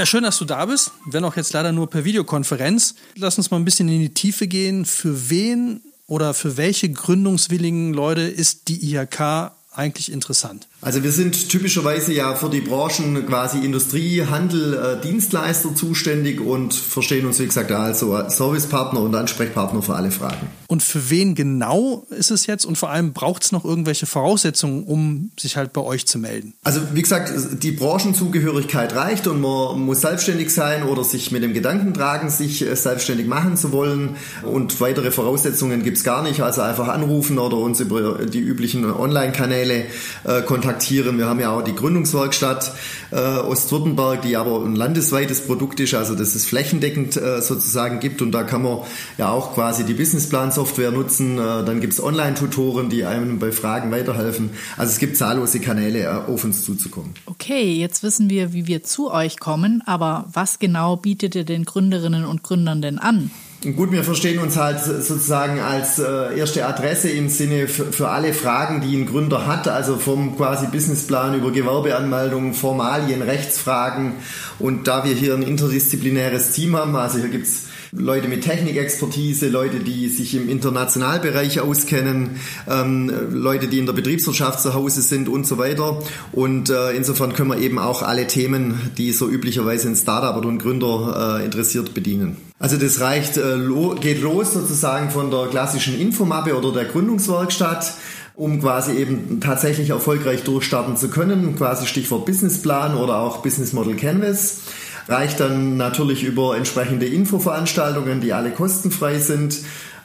Ja, 0.00 0.06
schön, 0.06 0.22
dass 0.22 0.38
du 0.38 0.46
da 0.46 0.64
bist. 0.64 0.92
Wenn 1.04 1.26
auch 1.26 1.36
jetzt 1.36 1.52
leider 1.52 1.72
nur 1.72 1.90
per 1.90 2.06
Videokonferenz. 2.06 2.94
Lass 3.16 3.36
uns 3.36 3.50
mal 3.50 3.58
ein 3.58 3.66
bisschen 3.66 3.86
in 3.90 4.00
die 4.00 4.14
Tiefe 4.14 4.48
gehen. 4.48 4.86
Für 4.86 5.28
wen 5.28 5.82
oder 6.06 6.32
für 6.32 6.56
welche 6.56 6.90
gründungswilligen 6.90 7.92
Leute 7.92 8.22
ist 8.22 8.68
die 8.68 8.94
IHK 8.94 9.52
eigentlich 9.70 10.10
interessant? 10.10 10.68
Also 10.82 11.02
wir 11.02 11.12
sind 11.12 11.50
typischerweise 11.50 12.14
ja 12.14 12.34
für 12.34 12.48
die 12.48 12.62
Branchen 12.62 13.26
quasi 13.26 13.58
Industrie, 13.58 14.24
Handel, 14.24 14.72
äh, 14.72 15.00
Dienstleister 15.06 15.74
zuständig 15.74 16.40
und 16.40 16.72
verstehen 16.72 17.26
uns 17.26 17.38
wie 17.38 17.44
gesagt 17.44 17.70
also 17.70 18.14
als 18.14 18.38
Servicepartner 18.38 19.00
und 19.00 19.14
Ansprechpartner 19.14 19.82
für 19.82 19.94
alle 19.94 20.10
Fragen. 20.10 20.48
Und 20.68 20.82
für 20.82 21.10
wen 21.10 21.34
genau 21.34 22.06
ist 22.08 22.30
es 22.30 22.46
jetzt 22.46 22.64
und 22.64 22.78
vor 22.78 22.88
allem 22.88 23.12
braucht 23.12 23.44
es 23.44 23.52
noch 23.52 23.66
irgendwelche 23.66 24.06
Voraussetzungen, 24.06 24.84
um 24.84 25.32
sich 25.38 25.58
halt 25.58 25.74
bei 25.74 25.82
euch 25.82 26.06
zu 26.06 26.18
melden? 26.18 26.54
Also 26.62 26.80
wie 26.94 27.02
gesagt, 27.02 27.30
die 27.62 27.72
Branchenzugehörigkeit 27.72 28.94
reicht 28.94 29.26
und 29.26 29.42
man 29.42 29.80
muss 29.80 30.00
selbstständig 30.00 30.50
sein 30.54 30.84
oder 30.84 31.04
sich 31.04 31.30
mit 31.30 31.42
dem 31.42 31.52
Gedanken 31.52 31.92
tragen, 31.92 32.30
sich 32.30 32.66
äh, 32.66 32.74
selbstständig 32.74 33.26
machen 33.26 33.58
zu 33.58 33.72
wollen 33.72 34.16
und 34.44 34.80
weitere 34.80 35.10
Voraussetzungen 35.10 35.82
gibt 35.82 35.98
es 35.98 36.04
gar 36.04 36.22
nicht, 36.22 36.40
also 36.40 36.62
einfach 36.62 36.88
anrufen 36.88 37.38
oder 37.38 37.58
uns 37.58 37.80
über 37.80 38.24
die 38.24 38.40
üblichen 38.40 38.90
Online-Kanäle 38.90 39.84
äh, 40.24 40.40
kontaktieren 40.40 40.69
kontaktieren. 40.70 41.18
Wir 41.18 41.26
haben 41.26 41.40
ja 41.40 41.50
auch 41.50 41.62
die 41.62 41.74
Gründungswerkstatt 41.74 42.72
äh, 43.10 43.16
Ostwürttemberg, 43.16 44.22
die 44.22 44.36
aber 44.36 44.64
ein 44.64 44.76
landesweites 44.76 45.46
Produkt 45.46 45.80
ist, 45.80 45.94
also 45.94 46.14
dass 46.14 46.34
es 46.34 46.46
flächendeckend 46.46 47.16
äh, 47.16 47.42
sozusagen 47.42 47.98
gibt 48.00 48.22
und 48.22 48.32
da 48.32 48.44
kann 48.44 48.62
man 48.62 48.78
ja 49.18 49.30
auch 49.30 49.54
quasi 49.54 49.84
die 49.84 49.94
Businessplan-Software 49.94 50.92
nutzen. 50.92 51.38
Äh, 51.38 51.64
dann 51.64 51.80
gibt 51.80 51.94
es 51.94 52.02
Online-Tutoren, 52.02 52.88
die 52.88 53.04
einem 53.04 53.38
bei 53.38 53.52
Fragen 53.52 53.90
weiterhelfen. 53.90 54.50
Also 54.76 54.92
es 54.92 54.98
gibt 54.98 55.16
zahllose 55.16 55.60
Kanäle, 55.60 56.04
äh, 56.04 56.30
auf 56.30 56.44
uns 56.44 56.64
zuzukommen. 56.64 57.14
Okay, 57.26 57.72
jetzt 57.72 58.02
wissen 58.02 58.30
wir, 58.30 58.52
wie 58.52 58.66
wir 58.66 58.84
zu 58.84 59.10
euch 59.10 59.40
kommen, 59.40 59.82
aber 59.86 60.26
was 60.32 60.58
genau 60.58 60.96
bietet 60.96 61.34
ihr 61.34 61.44
den 61.44 61.64
Gründerinnen 61.64 62.24
und 62.24 62.42
Gründern 62.42 62.80
denn 62.80 62.98
an? 62.98 63.30
Gut, 63.62 63.92
wir 63.92 64.04
verstehen 64.04 64.38
uns 64.38 64.56
halt 64.56 64.80
sozusagen 64.82 65.60
als 65.60 65.98
äh, 65.98 66.34
erste 66.34 66.64
Adresse 66.64 67.10
im 67.10 67.28
Sinne 67.28 67.68
für, 67.68 68.08
alle 68.08 68.32
Fragen, 68.32 68.80
die 68.80 68.96
ein 68.96 69.04
Gründer 69.04 69.46
hat, 69.46 69.68
also 69.68 69.98
vom 69.98 70.34
quasi 70.34 70.66
Businessplan 70.68 71.34
über 71.34 71.50
Gewerbeanmeldungen, 71.50 72.54
Formalien, 72.54 73.20
Rechtsfragen. 73.20 74.14
Und 74.58 74.88
da 74.88 75.04
wir 75.04 75.12
hier 75.12 75.34
ein 75.34 75.42
interdisziplinäres 75.42 76.52
Team 76.52 76.74
haben, 76.74 76.96
also 76.96 77.18
hier 77.18 77.28
gibt's 77.28 77.66
Leute 77.92 78.28
mit 78.28 78.44
Technikexpertise, 78.44 79.50
Leute, 79.50 79.80
die 79.80 80.08
sich 80.08 80.34
im 80.34 80.48
Internationalbereich 80.48 81.60
auskennen, 81.60 82.40
ähm, 82.66 83.12
Leute, 83.30 83.68
die 83.68 83.78
in 83.78 83.84
der 83.84 83.92
Betriebswirtschaft 83.92 84.62
zu 84.62 84.72
Hause 84.72 85.02
sind 85.02 85.28
und 85.28 85.46
so 85.46 85.58
weiter. 85.58 86.02
Und 86.32 86.70
äh, 86.70 86.92
insofern 86.92 87.34
können 87.34 87.50
wir 87.50 87.58
eben 87.58 87.78
auch 87.78 88.00
alle 88.00 88.26
Themen, 88.26 88.80
die 88.96 89.12
so 89.12 89.28
üblicherweise 89.28 89.88
ein 89.88 89.96
Startup 89.96 90.34
oder 90.34 90.48
ein 90.48 90.58
Gründer 90.58 91.40
äh, 91.40 91.44
interessiert, 91.44 91.92
bedienen. 91.92 92.49
Also 92.60 92.76
das 92.76 93.00
reicht, 93.00 93.38
äh, 93.38 93.58
geht 94.00 94.20
los 94.20 94.52
sozusagen 94.52 95.10
von 95.10 95.32
der 95.32 95.48
klassischen 95.48 95.98
Infomappe 95.98 96.56
oder 96.56 96.72
der 96.72 96.84
Gründungswerkstatt 96.84 97.94
um 98.40 98.58
quasi 98.58 98.92
eben 98.92 99.38
tatsächlich 99.40 99.90
erfolgreich 99.90 100.44
durchstarten 100.44 100.96
zu 100.96 101.10
können, 101.10 101.56
quasi 101.56 101.86
Stichwort 101.86 102.24
Businessplan 102.24 102.96
oder 102.96 103.18
auch 103.18 103.42
Business 103.42 103.74
Model 103.74 103.96
Canvas. 103.96 104.62
Reicht 105.08 105.40
dann 105.40 105.76
natürlich 105.76 106.22
über 106.22 106.56
entsprechende 106.56 107.04
Infoveranstaltungen, 107.04 108.22
die 108.22 108.32
alle 108.32 108.50
kostenfrei 108.50 109.18
sind 109.18 109.58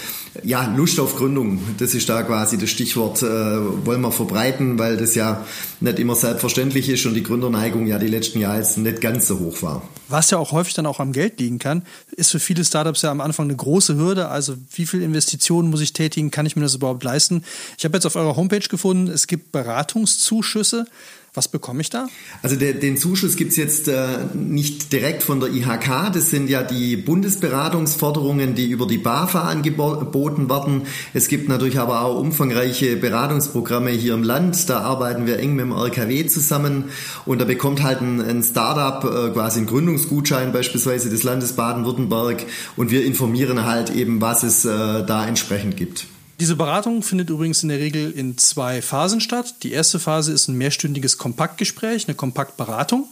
ja, 0.45 0.73
Lust 0.77 1.01
auf 1.01 1.17
Gründung, 1.17 1.59
das 1.79 1.95
ist 1.95 2.09
da 2.09 2.23
quasi 2.23 2.57
das 2.57 2.71
Stichwort, 2.71 3.23
äh, 3.23 3.27
wollen 3.27 4.01
wir 4.01 4.13
verbreiten, 4.13 4.79
weil 4.79 4.97
das 4.97 5.15
ja 5.15 5.45
nicht 5.81 5.99
immer 5.99 6.15
selbstverständlich 6.15 6.89
ist 6.89 7.05
und 7.07 7.15
die 7.15 7.23
Gründerneigung 7.23 7.87
ja 7.87 7.99
die 7.99 8.07
letzten 8.07 8.41
Jahre 8.41 8.59
jetzt 8.59 8.79
nicht 8.79 9.01
ganz 9.01 9.27
so 9.27 9.39
hoch 9.39 9.63
war. 9.63 9.83
Was 10.09 10.31
ja 10.31 10.39
auch 10.39 10.53
häufig 10.53 10.75
dann 10.75 10.87
auch 10.87 11.01
am 11.01 11.13
Geld 11.13 11.41
liegen 11.41 11.59
kann, 11.59 11.83
ist 12.13 12.31
für 12.31 12.41
viele 12.41 12.65
Startups 12.65 13.03
ja 13.03 13.11
am 13.11 13.21
Anfang 13.21 13.47
eine 13.47 13.57
große 13.57 13.97
Hürde. 13.97 14.29
Also 14.29 14.55
wie 14.75 14.87
viel 14.87 15.03
Investitionen 15.03 15.71
muss 15.71 15.81
ich 15.81 15.93
tätigen, 15.93 16.31
kann 16.31 16.47
ich 16.47 16.57
mir 16.57 16.63
das 16.63 16.75
überhaupt 16.75 17.03
leisten? 17.03 17.45
Ich 17.79 17.85
habe 17.85 17.97
jetzt 17.97 18.07
auf 18.07 18.17
eurer 18.17 18.37
Homepage 18.37 18.61
gefunden, 18.61 19.09
es 19.09 19.27
gibt 19.27 19.53
Beratungszuschüsse. 19.53 20.87
Was 21.33 21.47
bekomme 21.47 21.81
ich 21.81 21.91
da? 21.91 22.09
Also 22.43 22.57
der, 22.57 22.73
den 22.73 22.97
Zuschuss 22.97 23.37
gibt's 23.37 23.57
jetzt 23.57 23.87
äh, 23.87 24.09
nicht 24.35 24.93
direkt 24.93 25.23
von 25.23 25.39
der 25.39 25.51
IHK. 25.51 26.13
Das 26.13 26.31
sind 26.31 26.51
ja 26.51 26.65
die 26.65 26.97
Bundesberatungsforderungen, 26.97 28.57
die 28.57 28.69
über 28.69 28.89
die 28.89 28.99
BAFA 28.99 29.43
angeboten 29.43 30.51
werden. 30.51 30.83
Es 31.15 31.29
gibt 31.29 31.49
natürlich 31.49 31.79
aber 31.79 32.03
auch 32.03 32.19
umfangreiche 32.19 32.97
Beratungsprogramme 32.97 33.91
hier 33.91 34.15
im 34.15 34.25
Land. 34.25 34.69
Da 34.69 34.81
arbeiten 34.81 35.27
wir 35.27 35.39
eng 35.39 35.55
mit 35.55 35.67
dem 35.67 35.73
RKW 35.73 36.27
zusammen 36.27 36.87
und 37.27 37.41
da 37.41 37.45
bekommt 37.45 37.85
halt 37.85 38.01
ein, 38.01 38.21
ein 38.21 38.43
Startup 38.43 39.05
äh, 39.05 39.31
quasi 39.31 39.59
einen 39.59 39.69
Gründungsgutschein 39.69 40.53
beispielsweise 40.53 41.11
des 41.11 41.23
Landes 41.23 41.53
Baden-Württemberg 41.53 42.45
und 42.77 42.91
wir 42.91 43.05
informieren 43.05 43.65
halt 43.65 43.91
eben, 43.91 44.21
was 44.21 44.43
es 44.43 44.65
äh, 44.65 45.05
da 45.07 45.27
entsprechend 45.29 45.77
gibt. 45.77 46.07
Diese 46.41 46.57
Beratung 46.57 47.03
findet 47.03 47.29
übrigens 47.29 47.63
in 47.63 47.69
der 47.69 47.81
Regel 47.81 48.11
in 48.11 48.39
zwei 48.39 48.81
Phasen 48.81 49.21
statt. 49.21 49.57
Die 49.63 49.73
erste 49.73 49.99
Phase 49.99 50.33
ist 50.33 50.49
ein 50.49 50.57
mehrstündiges 50.57 51.19
Kompaktgespräch, 51.19 52.09
eine 52.09 52.15
Kompaktberatung. 52.15 53.07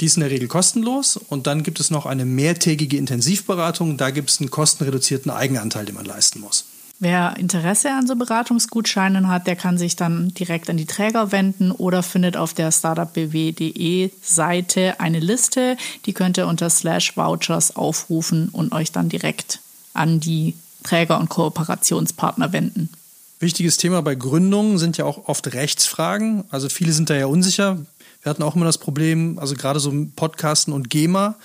Die 0.00 0.06
ist 0.06 0.16
in 0.16 0.20
der 0.20 0.30
Regel 0.30 0.46
kostenlos. 0.46 1.16
Und 1.16 1.48
dann 1.48 1.64
gibt 1.64 1.80
es 1.80 1.90
noch 1.90 2.06
eine 2.06 2.24
mehrtägige 2.24 2.96
Intensivberatung. 2.96 3.96
Da 3.96 4.10
gibt 4.10 4.30
es 4.30 4.38
einen 4.38 4.52
kostenreduzierten 4.52 5.32
Eigenanteil, 5.32 5.84
den 5.84 5.96
man 5.96 6.04
leisten 6.04 6.38
muss. 6.38 6.64
Wer 7.00 7.36
Interesse 7.38 7.90
an 7.90 8.06
so 8.06 8.14
Beratungsgutscheinen 8.14 9.26
hat, 9.26 9.48
der 9.48 9.56
kann 9.56 9.76
sich 9.76 9.96
dann 9.96 10.28
direkt 10.28 10.70
an 10.70 10.76
die 10.76 10.86
Träger 10.86 11.32
wenden 11.32 11.72
oder 11.72 12.04
findet 12.04 12.36
auf 12.36 12.54
der 12.54 12.70
startupbw.de 12.70 14.10
Seite 14.22 15.00
eine 15.00 15.18
Liste. 15.18 15.76
Die 16.06 16.12
könnt 16.12 16.38
ihr 16.38 16.46
unter 16.46 16.70
slash 16.70 17.16
vouchers 17.16 17.74
aufrufen 17.74 18.48
und 18.52 18.72
euch 18.72 18.92
dann 18.92 19.08
direkt 19.08 19.58
an 19.92 20.20
die 20.20 20.54
Träger 20.82 21.18
und 21.18 21.28
Kooperationspartner 21.28 22.52
wenden. 22.52 22.88
Wichtiges 23.40 23.78
Thema 23.78 24.02
bei 24.02 24.14
Gründungen 24.14 24.78
sind 24.78 24.98
ja 24.98 25.06
auch 25.06 25.26
oft 25.28 25.52
Rechtsfragen. 25.54 26.44
Also 26.50 26.68
viele 26.68 26.92
sind 26.92 27.08
da 27.08 27.14
ja 27.14 27.26
unsicher. 27.26 27.78
Wir 28.22 28.30
hatten 28.30 28.42
auch 28.42 28.54
immer 28.54 28.66
das 28.66 28.78
Problem, 28.78 29.38
also 29.38 29.54
gerade 29.54 29.80
so 29.80 29.92
Podcasten 30.14 30.74
und 30.74 30.90
GEMA. 30.90 31.36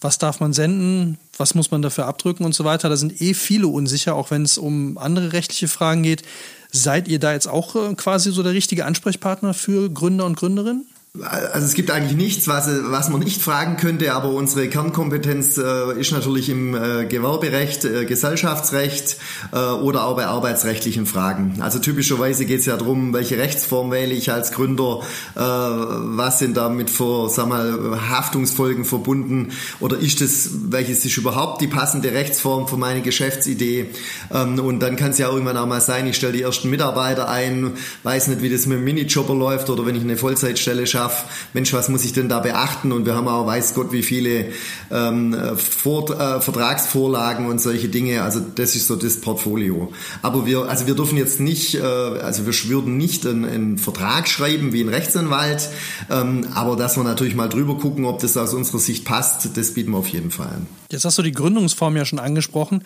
Was 0.00 0.18
darf 0.18 0.40
man 0.40 0.52
senden? 0.52 1.18
Was 1.36 1.54
muss 1.54 1.70
man 1.70 1.82
dafür 1.82 2.06
abdrücken 2.06 2.44
und 2.44 2.54
so 2.54 2.64
weiter? 2.64 2.88
Da 2.88 2.96
sind 2.96 3.20
eh 3.20 3.34
viele 3.34 3.68
unsicher, 3.68 4.14
auch 4.14 4.30
wenn 4.30 4.42
es 4.42 4.58
um 4.58 4.98
andere 4.98 5.32
rechtliche 5.32 5.68
Fragen 5.68 6.02
geht. 6.02 6.22
Seid 6.70 7.06
ihr 7.06 7.18
da 7.18 7.32
jetzt 7.32 7.48
auch 7.48 7.76
äh, 7.76 7.94
quasi 7.94 8.32
so 8.32 8.42
der 8.42 8.52
richtige 8.52 8.86
Ansprechpartner 8.86 9.52
für 9.52 9.90
Gründer 9.90 10.24
und 10.24 10.36
Gründerinnen? 10.36 10.86
Also 11.20 11.66
es 11.66 11.74
gibt 11.74 11.90
eigentlich 11.90 12.16
nichts, 12.16 12.48
was, 12.48 12.70
was 12.84 13.10
man 13.10 13.20
nicht 13.20 13.42
fragen 13.42 13.76
könnte, 13.76 14.14
aber 14.14 14.30
unsere 14.30 14.68
Kernkompetenz 14.68 15.58
äh, 15.58 16.00
ist 16.00 16.10
natürlich 16.10 16.48
im 16.48 16.74
äh, 16.74 17.04
Gewerberecht, 17.04 17.84
äh, 17.84 18.06
Gesellschaftsrecht 18.06 19.18
äh, 19.52 19.58
oder 19.58 20.06
auch 20.06 20.16
bei 20.16 20.24
arbeitsrechtlichen 20.24 21.04
Fragen. 21.04 21.58
Also 21.60 21.80
typischerweise 21.80 22.46
geht 22.46 22.60
es 22.60 22.66
ja 22.66 22.78
darum, 22.78 23.12
welche 23.12 23.36
Rechtsform 23.36 23.90
wähle 23.90 24.14
ich 24.14 24.32
als 24.32 24.52
Gründer, 24.52 25.00
äh, 25.34 25.40
was 25.40 26.38
sind 26.38 26.56
damit 26.56 26.88
für 26.88 27.28
sag 27.28 27.46
mal, 27.46 28.00
Haftungsfolgen 28.08 28.86
verbunden 28.86 29.52
oder 29.80 29.98
ist 29.98 30.22
es, 30.22 30.48
welches 30.70 31.04
ist 31.04 31.18
überhaupt 31.18 31.60
die 31.60 31.68
passende 31.68 32.10
Rechtsform 32.12 32.68
für 32.68 32.78
meine 32.78 33.02
Geschäftsidee? 33.02 33.90
Ähm, 34.32 34.58
und 34.58 34.80
dann 34.80 34.96
kann 34.96 35.10
es 35.10 35.18
ja 35.18 35.28
irgendwann 35.28 35.58
auch 35.58 35.66
mal 35.66 35.82
sein, 35.82 36.06
ich 36.06 36.16
stelle 36.16 36.32
die 36.32 36.42
ersten 36.42 36.70
Mitarbeiter 36.70 37.28
ein, 37.28 37.72
weiß 38.02 38.28
nicht, 38.28 38.40
wie 38.40 38.48
das 38.48 38.64
mit 38.64 38.78
dem 38.78 38.84
Minijobber 38.84 39.34
läuft 39.34 39.68
oder 39.68 39.84
wenn 39.84 39.94
ich 39.94 40.02
eine 40.02 40.16
Vollzeitstelle 40.16 40.86
schaffe, 40.86 41.01
darf, 41.02 41.24
Mensch, 41.52 41.72
was 41.72 41.88
muss 41.88 42.04
ich 42.04 42.12
denn 42.12 42.28
da 42.28 42.40
beachten? 42.40 42.92
Und 42.92 43.06
wir 43.06 43.14
haben 43.14 43.28
auch, 43.28 43.46
weiß 43.46 43.74
Gott, 43.74 43.92
wie 43.92 44.02
viele 44.02 44.46
ähm, 44.90 45.36
Vor 45.56 46.10
äh, 46.10 46.40
Vertragsvorlagen 46.40 47.46
und 47.46 47.60
solche 47.60 47.88
Dinge. 47.88 48.22
Also 48.22 48.40
das 48.40 48.74
ist 48.74 48.86
so 48.86 48.96
das 48.96 49.20
Portfolio. 49.20 49.92
Aber 50.22 50.46
wir, 50.46 50.68
also 50.68 50.86
wir 50.86 50.94
dürfen 50.94 51.18
jetzt 51.18 51.40
nicht, 51.40 51.74
äh, 51.74 51.80
also 51.80 52.46
wir 52.46 52.52
würden 52.70 52.96
nicht 52.96 53.26
einen, 53.26 53.44
einen 53.44 53.78
Vertrag 53.78 54.28
schreiben 54.28 54.72
wie 54.72 54.82
ein 54.82 54.88
Rechtsanwalt, 54.88 55.68
ähm, 56.10 56.46
aber 56.54 56.76
dass 56.76 56.96
wir 56.96 57.04
natürlich 57.04 57.34
mal 57.34 57.48
drüber 57.48 57.76
gucken, 57.78 58.04
ob 58.04 58.20
das 58.20 58.36
aus 58.36 58.54
unserer 58.54 58.78
Sicht 58.78 59.04
passt, 59.04 59.56
das 59.56 59.74
bieten 59.74 59.92
wir 59.92 59.98
auf 59.98 60.08
jeden 60.08 60.30
Fall 60.30 60.48
an. 60.48 60.66
Jetzt 60.90 61.04
hast 61.04 61.18
du 61.18 61.22
die 61.22 61.32
Gründungsform 61.32 61.96
ja 61.96 62.04
schon 62.04 62.18
angesprochen. 62.18 62.84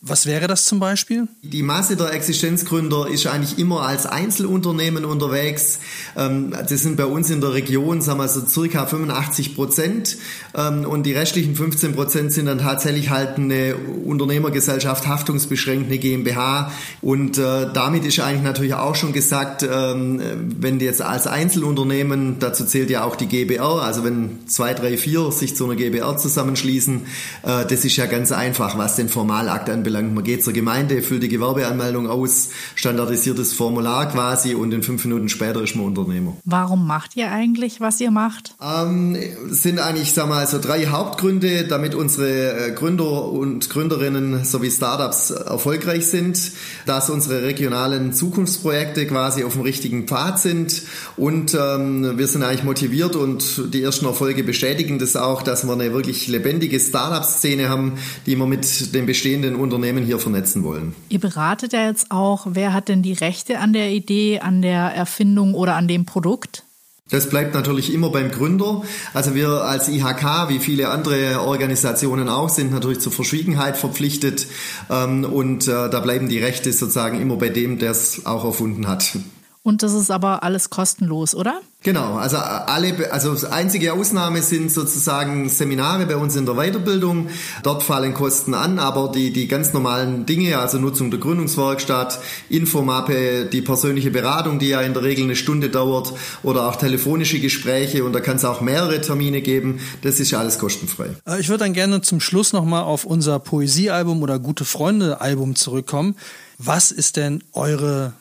Was 0.00 0.26
wäre 0.26 0.46
das 0.46 0.66
zum 0.66 0.78
Beispiel? 0.78 1.26
Die 1.42 1.62
Masse 1.62 1.96
der 1.96 2.12
Existenzgründer 2.12 3.08
ist 3.08 3.26
eigentlich 3.26 3.58
immer 3.58 3.82
als 3.82 4.04
Einzelunternehmen 4.04 5.04
unterwegs. 5.04 5.78
Ähm, 6.16 6.50
das 6.50 6.82
sind 6.82 6.96
bei 6.96 7.06
uns 7.06 7.30
in 7.30 7.40
der 7.40 7.54
Region, 7.54 8.02
sagen 8.02 8.18
wir 8.18 8.28
so 8.28 8.44
circa 8.46 8.86
85 8.86 9.54
Prozent. 9.54 10.18
Ähm, 10.54 10.84
und 10.84 11.04
die 11.04 11.12
restlichen 11.12 11.56
15 11.56 11.94
Prozent 11.94 12.32
sind 12.32 12.46
dann 12.46 12.58
tatsächlich 12.58 13.10
halt 13.10 13.38
eine 13.38 13.76
Unternehmergesellschaft, 13.76 15.06
haftungsbeschränkt, 15.06 15.86
eine 15.86 15.98
GmbH. 15.98 16.72
Und 17.00 17.38
äh, 17.38 17.72
damit 17.72 18.04
ist 18.04 18.20
eigentlich 18.20 18.42
natürlich 18.42 18.74
auch 18.74 18.94
schon 18.94 19.12
gesagt, 19.12 19.62
ähm, 19.62 20.20
wenn 20.58 20.78
jetzt 20.78 21.00
als 21.00 21.26
Einzelunternehmen, 21.26 22.38
dazu 22.38 22.66
zählt 22.66 22.90
ja 22.90 23.04
auch 23.04 23.16
die 23.16 23.26
GBR, 23.26 23.82
also 23.82 24.04
wenn 24.04 24.46
zwei, 24.46 24.74
drei, 24.74 24.98
vier 24.98 25.32
sich 25.32 25.56
zu 25.56 25.64
einer 25.64 25.76
GBR 25.76 26.18
zusammenschließen, 26.18 27.02
äh, 27.44 27.64
das 27.64 27.84
ist 27.84 27.96
ja 27.96 28.06
ganz 28.06 28.30
einfach, 28.30 28.76
was 28.76 28.96
den 28.96 29.08
Formalakt 29.08 29.70
anbelangt 29.70 29.85
anbelangt. 29.86 30.14
Man 30.14 30.24
geht 30.24 30.44
zur 30.44 30.52
Gemeinde, 30.52 31.00
füllt 31.02 31.22
die 31.22 31.28
Gewerbeanmeldung 31.28 32.08
aus, 32.08 32.50
standardisiertes 32.74 33.52
Formular 33.52 34.10
quasi 34.10 34.54
und 34.54 34.72
in 34.72 34.82
fünf 34.82 35.04
Minuten 35.04 35.28
später 35.28 35.62
ist 35.62 35.76
man 35.76 35.86
Unternehmer. 35.86 36.36
Warum 36.44 36.86
macht 36.86 37.16
ihr 37.16 37.30
eigentlich, 37.30 37.80
was 37.80 38.00
ihr 38.00 38.10
macht? 38.10 38.54
Ähm, 38.60 39.16
sind 39.48 39.78
eigentlich, 39.78 40.12
sag 40.12 40.28
mal, 40.28 40.46
so 40.46 40.58
drei 40.58 40.86
Hauptgründe, 40.86 41.66
damit 41.68 41.94
unsere 41.94 42.68
äh, 42.68 42.72
Gründer 42.72 43.30
und 43.30 43.70
Gründerinnen 43.70 44.44
sowie 44.44 44.70
Startups 44.70 45.30
erfolgreich 45.30 46.06
sind, 46.06 46.52
dass 46.86 47.10
unsere 47.10 47.42
regionalen 47.42 48.12
Zukunftsprojekte 48.12 49.06
quasi 49.06 49.44
auf 49.44 49.52
dem 49.52 49.62
richtigen 49.62 50.06
Pfad 50.06 50.38
sind 50.40 50.82
und 51.16 51.54
ähm, 51.54 52.18
wir 52.18 52.26
sind 52.26 52.42
eigentlich 52.42 52.64
motiviert 52.64 53.16
und 53.16 53.72
die 53.72 53.82
ersten 53.82 54.06
Erfolge 54.06 54.42
bestätigen 54.42 54.98
das 54.98 55.16
auch, 55.16 55.42
dass 55.42 55.64
wir 55.64 55.72
eine 55.72 55.92
wirklich 55.92 56.26
lebendige 56.28 56.80
Startup-Szene 56.80 57.68
haben, 57.68 57.94
die 58.26 58.36
wir 58.36 58.46
mit 58.46 58.94
den 58.94 59.06
bestehenden 59.06 59.54
Unternehmen 59.66 60.04
hier 60.04 60.18
vernetzen 60.18 60.64
wollen. 60.64 60.94
Ihr 61.08 61.20
beratet 61.20 61.72
ja 61.72 61.86
jetzt 61.86 62.10
auch, 62.10 62.46
wer 62.50 62.72
hat 62.72 62.88
denn 62.88 63.02
die 63.02 63.12
Rechte 63.12 63.58
an 63.58 63.72
der 63.72 63.90
Idee, 63.90 64.40
an 64.40 64.62
der 64.62 64.94
Erfindung 64.94 65.54
oder 65.54 65.76
an 65.76 65.88
dem 65.88 66.06
Produkt? 66.06 66.64
Das 67.08 67.28
bleibt 67.28 67.54
natürlich 67.54 67.94
immer 67.94 68.10
beim 68.10 68.32
Gründer. 68.32 68.82
Also 69.14 69.36
wir 69.36 69.48
als 69.62 69.88
IHK, 69.88 70.48
wie 70.48 70.58
viele 70.58 70.88
andere 70.88 71.40
Organisationen 71.40 72.28
auch, 72.28 72.48
sind 72.48 72.72
natürlich 72.72 72.98
zur 72.98 73.12
Verschwiegenheit 73.12 73.76
verpflichtet. 73.76 74.48
Ähm, 74.90 75.24
und 75.24 75.68
äh, 75.68 75.88
da 75.88 76.00
bleiben 76.00 76.28
die 76.28 76.40
Rechte 76.40 76.72
sozusagen 76.72 77.20
immer 77.20 77.36
bei 77.36 77.48
dem, 77.48 77.78
der 77.78 77.92
es 77.92 78.26
auch 78.26 78.44
erfunden 78.44 78.88
hat. 78.88 79.18
Und 79.66 79.82
das 79.82 79.94
ist 79.94 80.12
aber 80.12 80.44
alles 80.44 80.70
kostenlos, 80.70 81.34
oder? 81.34 81.60
Genau, 81.82 82.14
also 82.14 82.36
alle, 82.36 83.12
also 83.12 83.48
einzige 83.48 83.94
Ausnahme 83.94 84.40
sind 84.40 84.70
sozusagen 84.70 85.48
Seminare 85.48 86.06
bei 86.06 86.14
uns 86.14 86.36
in 86.36 86.46
der 86.46 86.54
Weiterbildung. 86.54 87.30
Dort 87.64 87.82
fallen 87.82 88.14
Kosten 88.14 88.54
an, 88.54 88.78
aber 88.78 89.10
die, 89.10 89.32
die 89.32 89.48
ganz 89.48 89.72
normalen 89.72 90.24
Dinge, 90.24 90.60
also 90.60 90.78
Nutzung 90.78 91.10
der 91.10 91.18
Gründungswerkstatt, 91.18 92.20
Infomappe, 92.48 93.46
die 93.46 93.60
persönliche 93.60 94.12
Beratung, 94.12 94.60
die 94.60 94.68
ja 94.68 94.82
in 94.82 94.94
der 94.94 95.02
Regel 95.02 95.24
eine 95.24 95.34
Stunde 95.34 95.68
dauert, 95.68 96.12
oder 96.44 96.68
auch 96.68 96.76
telefonische 96.76 97.40
Gespräche 97.40 98.04
und 98.04 98.12
da 98.12 98.20
kann 98.20 98.36
es 98.36 98.44
auch 98.44 98.60
mehrere 98.60 99.00
Termine 99.00 99.42
geben, 99.42 99.80
das 100.02 100.20
ist 100.20 100.30
ja 100.30 100.38
alles 100.38 100.60
kostenfrei. 100.60 101.08
Äh, 101.26 101.40
ich 101.40 101.48
würde 101.48 101.64
dann 101.64 101.72
gerne 101.72 102.02
zum 102.02 102.20
Schluss 102.20 102.52
nochmal 102.52 102.84
auf 102.84 103.04
unser 103.04 103.40
Poesiealbum 103.40 104.22
oder 104.22 104.38
Gute 104.38 104.64
Freunde 104.64 105.20
Album 105.20 105.56
zurückkommen. 105.56 106.14
Was 106.56 106.92
ist 106.92 107.16
denn 107.16 107.42
eure 107.52 108.12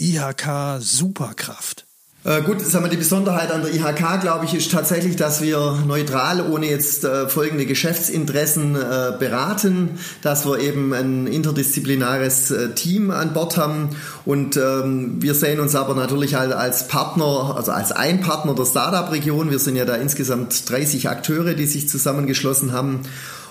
IHK 0.00 0.80
Superkraft? 0.80 1.88
Äh, 2.24 2.42
gut, 2.42 2.60
sagen 2.60 2.84
wir, 2.84 2.90
die 2.90 2.96
Besonderheit 2.96 3.50
an 3.50 3.62
der 3.62 3.72
IHK, 3.72 4.20
glaube 4.20 4.44
ich, 4.44 4.52
ist 4.52 4.70
tatsächlich, 4.70 5.16
dass 5.16 5.40
wir 5.40 5.78
neutral, 5.86 6.40
ohne 6.50 6.66
jetzt 6.66 7.04
äh, 7.04 7.28
folgende 7.28 7.64
Geschäftsinteressen 7.64 8.74
äh, 8.74 9.12
beraten, 9.18 9.98
dass 10.20 10.44
wir 10.44 10.58
eben 10.58 10.92
ein 10.92 11.26
interdisziplinares 11.26 12.50
äh, 12.50 12.74
Team 12.74 13.12
an 13.12 13.32
Bord 13.32 13.56
haben 13.56 13.90
und 14.24 14.56
ähm, 14.56 15.22
wir 15.22 15.34
sehen 15.34 15.58
uns 15.58 15.74
aber 15.74 15.94
natürlich 15.94 16.36
als 16.36 16.88
Partner, 16.88 17.54
also 17.56 17.72
als 17.72 17.92
ein 17.92 18.20
Partner 18.20 18.54
der 18.54 18.66
Startup-Region. 18.66 19.50
Wir 19.50 19.58
sind 19.58 19.76
ja 19.76 19.84
da 19.84 19.94
insgesamt 19.94 20.68
30 20.68 21.08
Akteure, 21.08 21.54
die 21.54 21.66
sich 21.66 21.88
zusammengeschlossen 21.88 22.72
haben 22.72 23.02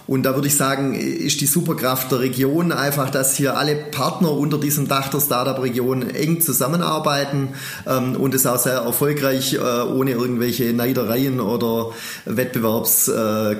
und 0.07 0.23
da 0.23 0.35
würde 0.35 0.47
ich 0.47 0.55
sagen, 0.55 0.95
ist 0.95 1.41
die 1.41 1.45
Superkraft 1.45 2.11
der 2.11 2.21
Region 2.21 2.71
einfach, 2.71 3.09
dass 3.09 3.35
hier 3.35 3.57
alle 3.57 3.75
Partner 3.75 4.31
unter 4.31 4.57
diesem 4.57 4.87
Dach 4.87 5.09
der 5.09 5.19
Startup-Region 5.19 6.09
eng 6.09 6.39
zusammenarbeiten 6.39 7.49
ähm, 7.85 8.15
und 8.15 8.33
es 8.33 8.45
auch 8.45 8.57
sehr 8.57 8.79
erfolgreich 8.79 9.53
äh, 9.53 9.57
ohne 9.57 10.11
irgendwelche 10.11 10.71
Neidereien 10.73 11.41
oder 11.41 11.91
Wettbewerbs 12.25 13.09
äh, 13.09 13.55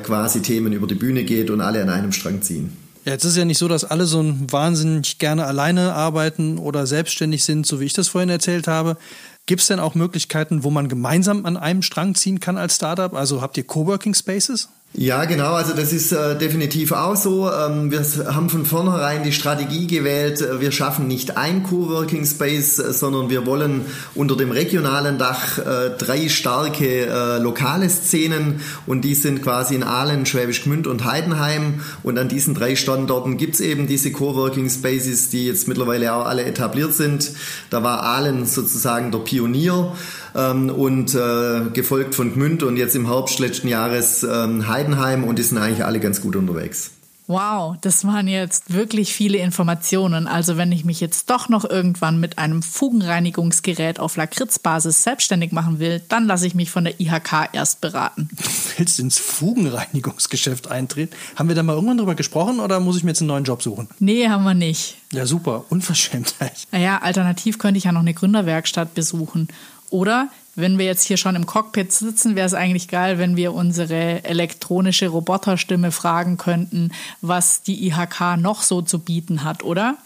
über 0.58 0.88
die 0.88 0.96
Bühne 0.96 1.26
geht 1.26 1.50
und 1.50 1.60
alle 1.60 1.82
an 1.82 1.90
einem 1.90 2.14
Strang 2.14 2.42
ziehen. 2.42 2.76
Ja, 3.04 3.14
jetzt 3.14 3.26
ist 3.26 3.38
ja 3.38 3.46
nicht 3.46 3.58
so, 3.58 3.68
dass 3.68 3.86
alle 3.86 4.06
so 4.06 4.24
wahnsinnig 4.52 5.18
gerne 5.18 5.46
alleine 5.46 5.94
arbeiten 5.94 6.58
oder 6.58 6.86
selbstständig 6.86 7.44
sind, 7.44 7.66
so 7.66 7.80
wie 7.80 7.86
ich 7.86 7.94
das 7.94 8.08
vorhin 8.08 8.30
erzählt 8.30 8.68
habe. 8.68 8.98
Gibt 9.46 9.62
es 9.62 9.68
denn 9.68 9.80
auch 9.80 9.96
Möglichkeiten, 9.96 10.64
wo 10.64 10.72
man 10.72 10.90
gemeinsam 10.90 11.46
an 11.46 11.56
einem 11.56 11.82
Strang 11.82 12.16
ziehen 12.16 12.40
kann 12.40 12.58
als 12.58 12.76
Startup? 12.76 13.14
Also 13.14 13.42
habt 13.42 13.58
ihr 13.58 13.64
Coworking 13.66 14.14
Spaces? 14.14 14.70
Ja, 15.00 15.26
genau. 15.26 15.54
Also 15.54 15.74
das 15.74 15.94
ist 15.94 16.12
äh, 16.12 16.36
definitiv 16.36 16.92
auch 16.92 17.16
so. 17.16 17.52
Ähm, 17.52 17.92
wir 17.92 18.02
haben 18.34 18.50
von 18.50 18.66
vornherein 18.66 19.22
die 19.22 19.32
Strategie 19.32 19.86
gewählt. 19.86 20.42
Äh, 20.42 20.60
wir 20.60 20.72
schaffen 20.72 21.06
nicht 21.08 21.38
ein 21.38 21.62
Coworking 21.62 22.26
Space, 22.26 22.80
äh, 22.80 22.92
sondern 22.94 23.30
wir 23.30 23.46
wollen 23.46 23.86
unter 24.16 24.36
dem 24.36 24.50
regionalen 24.50 25.20
Dach 25.20 25.60
äh, 25.60 25.92
drei 25.96 26.30
starke 26.30 27.06
äh, 27.06 27.38
lokale 27.38 27.88
Szenen 27.90 28.60
und 28.88 29.02
die 29.02 29.14
sind 29.14 29.44
quasi 29.44 29.76
in 29.76 29.84
Aalen, 29.84 30.26
Schwäbisch 30.26 30.64
Gmünd 30.64 30.88
und 30.88 31.06
Heidenheim. 31.06 31.82
Und 32.02 32.18
an 32.18 32.28
diesen 32.28 32.56
drei 32.56 32.76
Standorten 32.76 33.38
gibt's 33.38 33.60
eben 33.60 33.86
diese 33.86 34.12
Coworking 34.12 34.68
Spaces, 34.68 35.30
die 35.30 35.46
jetzt 35.46 35.68
mittlerweile 35.68 36.12
auch 36.16 36.26
alle 36.26 36.44
etabliert 36.44 36.96
sind. 36.96 37.34
Da 37.70 37.84
war 37.84 38.02
Aalen 38.02 38.48
sozusagen 38.48 39.12
der 39.12 39.20
Pionier 39.20 39.92
ähm, 40.38 40.70
und 40.70 41.16
äh, 41.16 41.70
gefolgt 41.74 42.16
von 42.16 42.34
Gmünd 42.34 42.64
und 42.64 42.78
jetzt 42.78 42.96
im 42.96 43.08
Herbst 43.08 43.40
letzten 43.40 43.68
Jahres 43.68 44.24
ähm, 44.24 44.68
Heidenheim 44.68 45.24
und 45.24 45.40
die 45.40 45.44
sind 45.44 45.58
eigentlich 45.58 45.84
alle 45.84 46.00
ganz 46.00 46.22
gut 46.22 46.36
unterwegs. 46.36 46.92
Wow, 47.30 47.76
das 47.82 48.08
waren 48.08 48.30
jetzt 48.30 48.74
wirklich 48.74 49.14
viele 49.14 49.40
Informationen. 49.40 50.28
Also 50.28 50.56
wenn 50.56 50.72
ich 50.72 50.86
mich 50.86 51.02
jetzt 51.02 51.30
doch 51.30 51.50
noch 51.50 51.66
irgendwann 51.70 52.22
mit 52.22 52.38
einem 52.38 52.64
Fugenreinigungsgerät 52.64 54.00
auf 54.00 54.16
Lakritzbasis 54.16 55.04
selbstständig 55.04 55.52
machen 55.52 55.80
will, 55.80 56.02
dann 56.08 56.26
lasse 56.26 56.48
ich 56.48 56.56
mich 56.56 56.72
von 56.72 56.86
der 56.86 57.02
IHK 57.02 57.50
erst 57.52 57.82
beraten. 57.82 58.30
Du 58.32 58.80
willst 58.80 59.00
ins 59.00 59.20
Fugenreinigungsgeschäft 59.20 60.72
eintreten? 60.72 61.14
Haben 61.36 61.50
wir 61.50 61.56
da 61.56 61.64
mal 61.64 61.74
irgendwann 61.74 61.98
drüber 61.98 62.16
gesprochen 62.16 62.62
oder 62.62 62.80
muss 62.80 62.96
ich 62.96 63.04
mir 63.04 63.10
jetzt 63.10 63.22
einen 63.22 63.28
neuen 63.28 63.44
Job 63.44 63.62
suchen? 63.62 63.90
Nee, 64.00 64.30
haben 64.30 64.46
wir 64.46 64.54
nicht. 64.54 64.96
Ja, 65.12 65.26
super. 65.26 65.66
Unverschämtheit. 65.70 66.66
Naja, 66.72 67.00
alternativ 67.00 67.60
könnte 67.60 67.78
ich 67.78 67.84
ja 67.84 67.92
noch 67.92 68.02
eine 68.02 68.14
Gründerwerkstatt 68.14 68.94
besuchen. 68.94 69.50
Oder 69.90 70.30
wenn 70.56 70.78
wir 70.78 70.86
jetzt 70.86 71.06
hier 71.06 71.18
schon 71.18 71.36
im 71.36 71.46
Cockpit 71.46 71.94
sitzen, 71.94 72.36
wäre 72.36 72.48
es 72.48 72.54
eigentlich 72.54 72.88
geil, 72.88 73.20
wenn 73.20 73.38
wir 73.38 73.54
unsere 73.54 74.24
elektronische 74.24 75.08
Roboterstimme 75.08 75.92
fragen 75.92 76.38
könnten, 76.38 76.94
was 77.22 77.62
die 77.62 77.88
IHK 77.88 78.38
noch 78.38 78.64
so 78.64 78.82
zu 78.82 79.00
bieten 79.00 79.44
hat, 79.44 79.64
oder? 79.64 79.98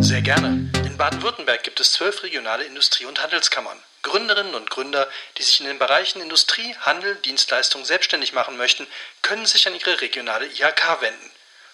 Sehr 0.00 0.22
gerne. 0.22 0.70
In 0.86 0.96
Baden-Württemberg 0.96 1.62
gibt 1.64 1.80
es 1.80 1.92
zwölf 1.92 2.22
regionale 2.22 2.64
Industrie- 2.64 3.04
und 3.04 3.22
Handelskammern. 3.22 3.76
Gründerinnen 4.02 4.54
und 4.54 4.70
Gründer, 4.70 5.06
die 5.36 5.42
sich 5.42 5.60
in 5.60 5.66
den 5.66 5.78
Bereichen 5.78 6.22
Industrie, 6.22 6.74
Handel, 6.80 7.16
Dienstleistung 7.16 7.84
selbstständig 7.84 8.32
machen 8.32 8.56
möchten, 8.56 8.86
können 9.22 9.44
sich 9.44 9.66
an 9.66 9.74
ihre 9.74 10.00
regionale 10.00 10.46
IHK 10.46 11.00
wenden. 11.00 11.30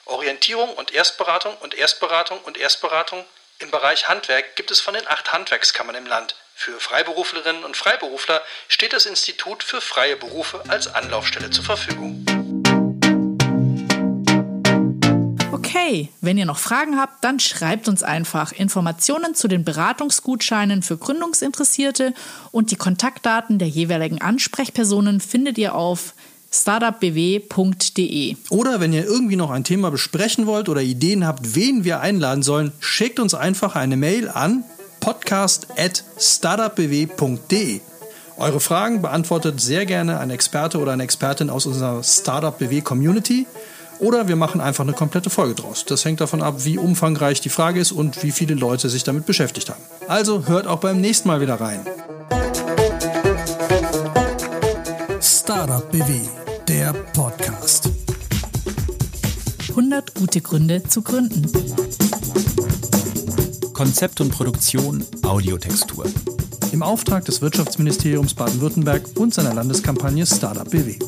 Orientierung 0.06 0.70
und 0.74 0.92
Erstberatung 0.92 1.54
und 1.62 1.74
Erstberatung 1.74 2.38
und 2.40 2.58
Erstberatung 2.58 3.24
im 3.60 3.70
Bereich 3.70 4.08
Handwerk 4.08 4.56
gibt 4.56 4.70
es 4.70 4.80
von 4.80 4.94
den 4.94 5.06
acht 5.06 5.32
Handwerkskammern 5.32 5.94
im 5.94 6.06
Land 6.06 6.36
Für 6.56 6.78
Freiberuflerinnen 6.78 7.64
und 7.64 7.76
Freiberufler 7.76 8.42
steht 8.68 8.92
das 8.92 9.06
Institut 9.06 9.62
für 9.62 9.80
freie 9.80 10.16
Berufe 10.16 10.62
als 10.68 10.86
Anlaufstelle 10.86 11.50
zur 11.50 11.64
Verfügung. 11.64 12.24
Okay, 15.52 16.10
wenn 16.20 16.38
ihr 16.38 16.46
noch 16.46 16.58
Fragen 16.58 16.98
habt, 16.98 17.24
dann 17.24 17.40
schreibt 17.40 17.88
uns 17.88 18.02
einfach. 18.02 18.52
Informationen 18.52 19.34
zu 19.34 19.48
den 19.48 19.64
Beratungsgutscheinen 19.64 20.82
für 20.82 20.96
Gründungsinteressierte 20.96 22.14
und 22.52 22.70
die 22.70 22.76
Kontaktdaten 22.76 23.58
der 23.58 23.68
jeweiligen 23.68 24.20
Ansprechpersonen 24.20 25.20
findet 25.20 25.58
ihr 25.58 25.74
auf 25.74 26.14
startupbw.de. 26.54 28.36
Oder 28.50 28.80
wenn 28.80 28.92
ihr 28.92 29.04
irgendwie 29.04 29.36
noch 29.36 29.50
ein 29.50 29.64
Thema 29.64 29.90
besprechen 29.90 30.46
wollt 30.46 30.68
oder 30.68 30.82
Ideen 30.82 31.26
habt, 31.26 31.56
wen 31.56 31.84
wir 31.84 32.00
einladen 32.00 32.42
sollen, 32.42 32.72
schickt 32.78 33.18
uns 33.18 33.32
einfach 33.34 33.74
eine 33.74 33.96
Mail 33.96 34.28
an 34.28 34.62
podcast.startupbw.de. 35.00 37.80
Eure 38.36 38.60
Fragen 38.60 39.00
beantwortet 39.02 39.60
sehr 39.60 39.86
gerne 39.86 40.18
ein 40.18 40.30
Experte 40.30 40.78
oder 40.78 40.92
eine 40.92 41.02
Expertin 41.02 41.50
aus 41.50 41.66
unserer 41.66 42.02
Startup 42.02 42.56
BW 42.56 42.80
Community. 42.80 43.46
Oder 44.00 44.26
wir 44.28 44.36
machen 44.36 44.60
einfach 44.60 44.84
eine 44.84 44.92
komplette 44.92 45.30
Folge 45.30 45.54
draus. 45.54 45.84
Das 45.84 46.04
hängt 46.04 46.20
davon 46.20 46.42
ab, 46.42 46.64
wie 46.64 46.78
umfangreich 46.78 47.40
die 47.40 47.48
Frage 47.48 47.80
ist 47.80 47.92
und 47.92 48.24
wie 48.24 48.32
viele 48.32 48.54
Leute 48.54 48.88
sich 48.88 49.04
damit 49.04 49.26
beschäftigt 49.26 49.70
haben. 49.70 49.82
Also 50.08 50.46
hört 50.46 50.66
auch 50.66 50.80
beim 50.80 51.00
nächsten 51.00 51.28
Mal 51.28 51.40
wieder 51.40 51.60
rein. 51.60 51.80
Startup 55.20 55.88
BW, 55.90 56.20
der 56.68 56.92
Podcast. 56.92 57.90
100 59.68 60.14
gute 60.14 60.40
Gründe 60.40 60.82
zu 60.82 61.02
gründen. 61.02 61.50
Konzept 63.72 64.20
und 64.20 64.30
Produktion 64.30 65.04
Audiotextur. 65.22 66.06
Im 66.72 66.82
Auftrag 66.82 67.24
des 67.26 67.42
Wirtschaftsministeriums 67.42 68.34
Baden-Württemberg 68.34 69.02
und 69.16 69.34
seiner 69.34 69.52
Landeskampagne 69.52 70.26
Startup 70.26 70.68
BW. 70.68 70.98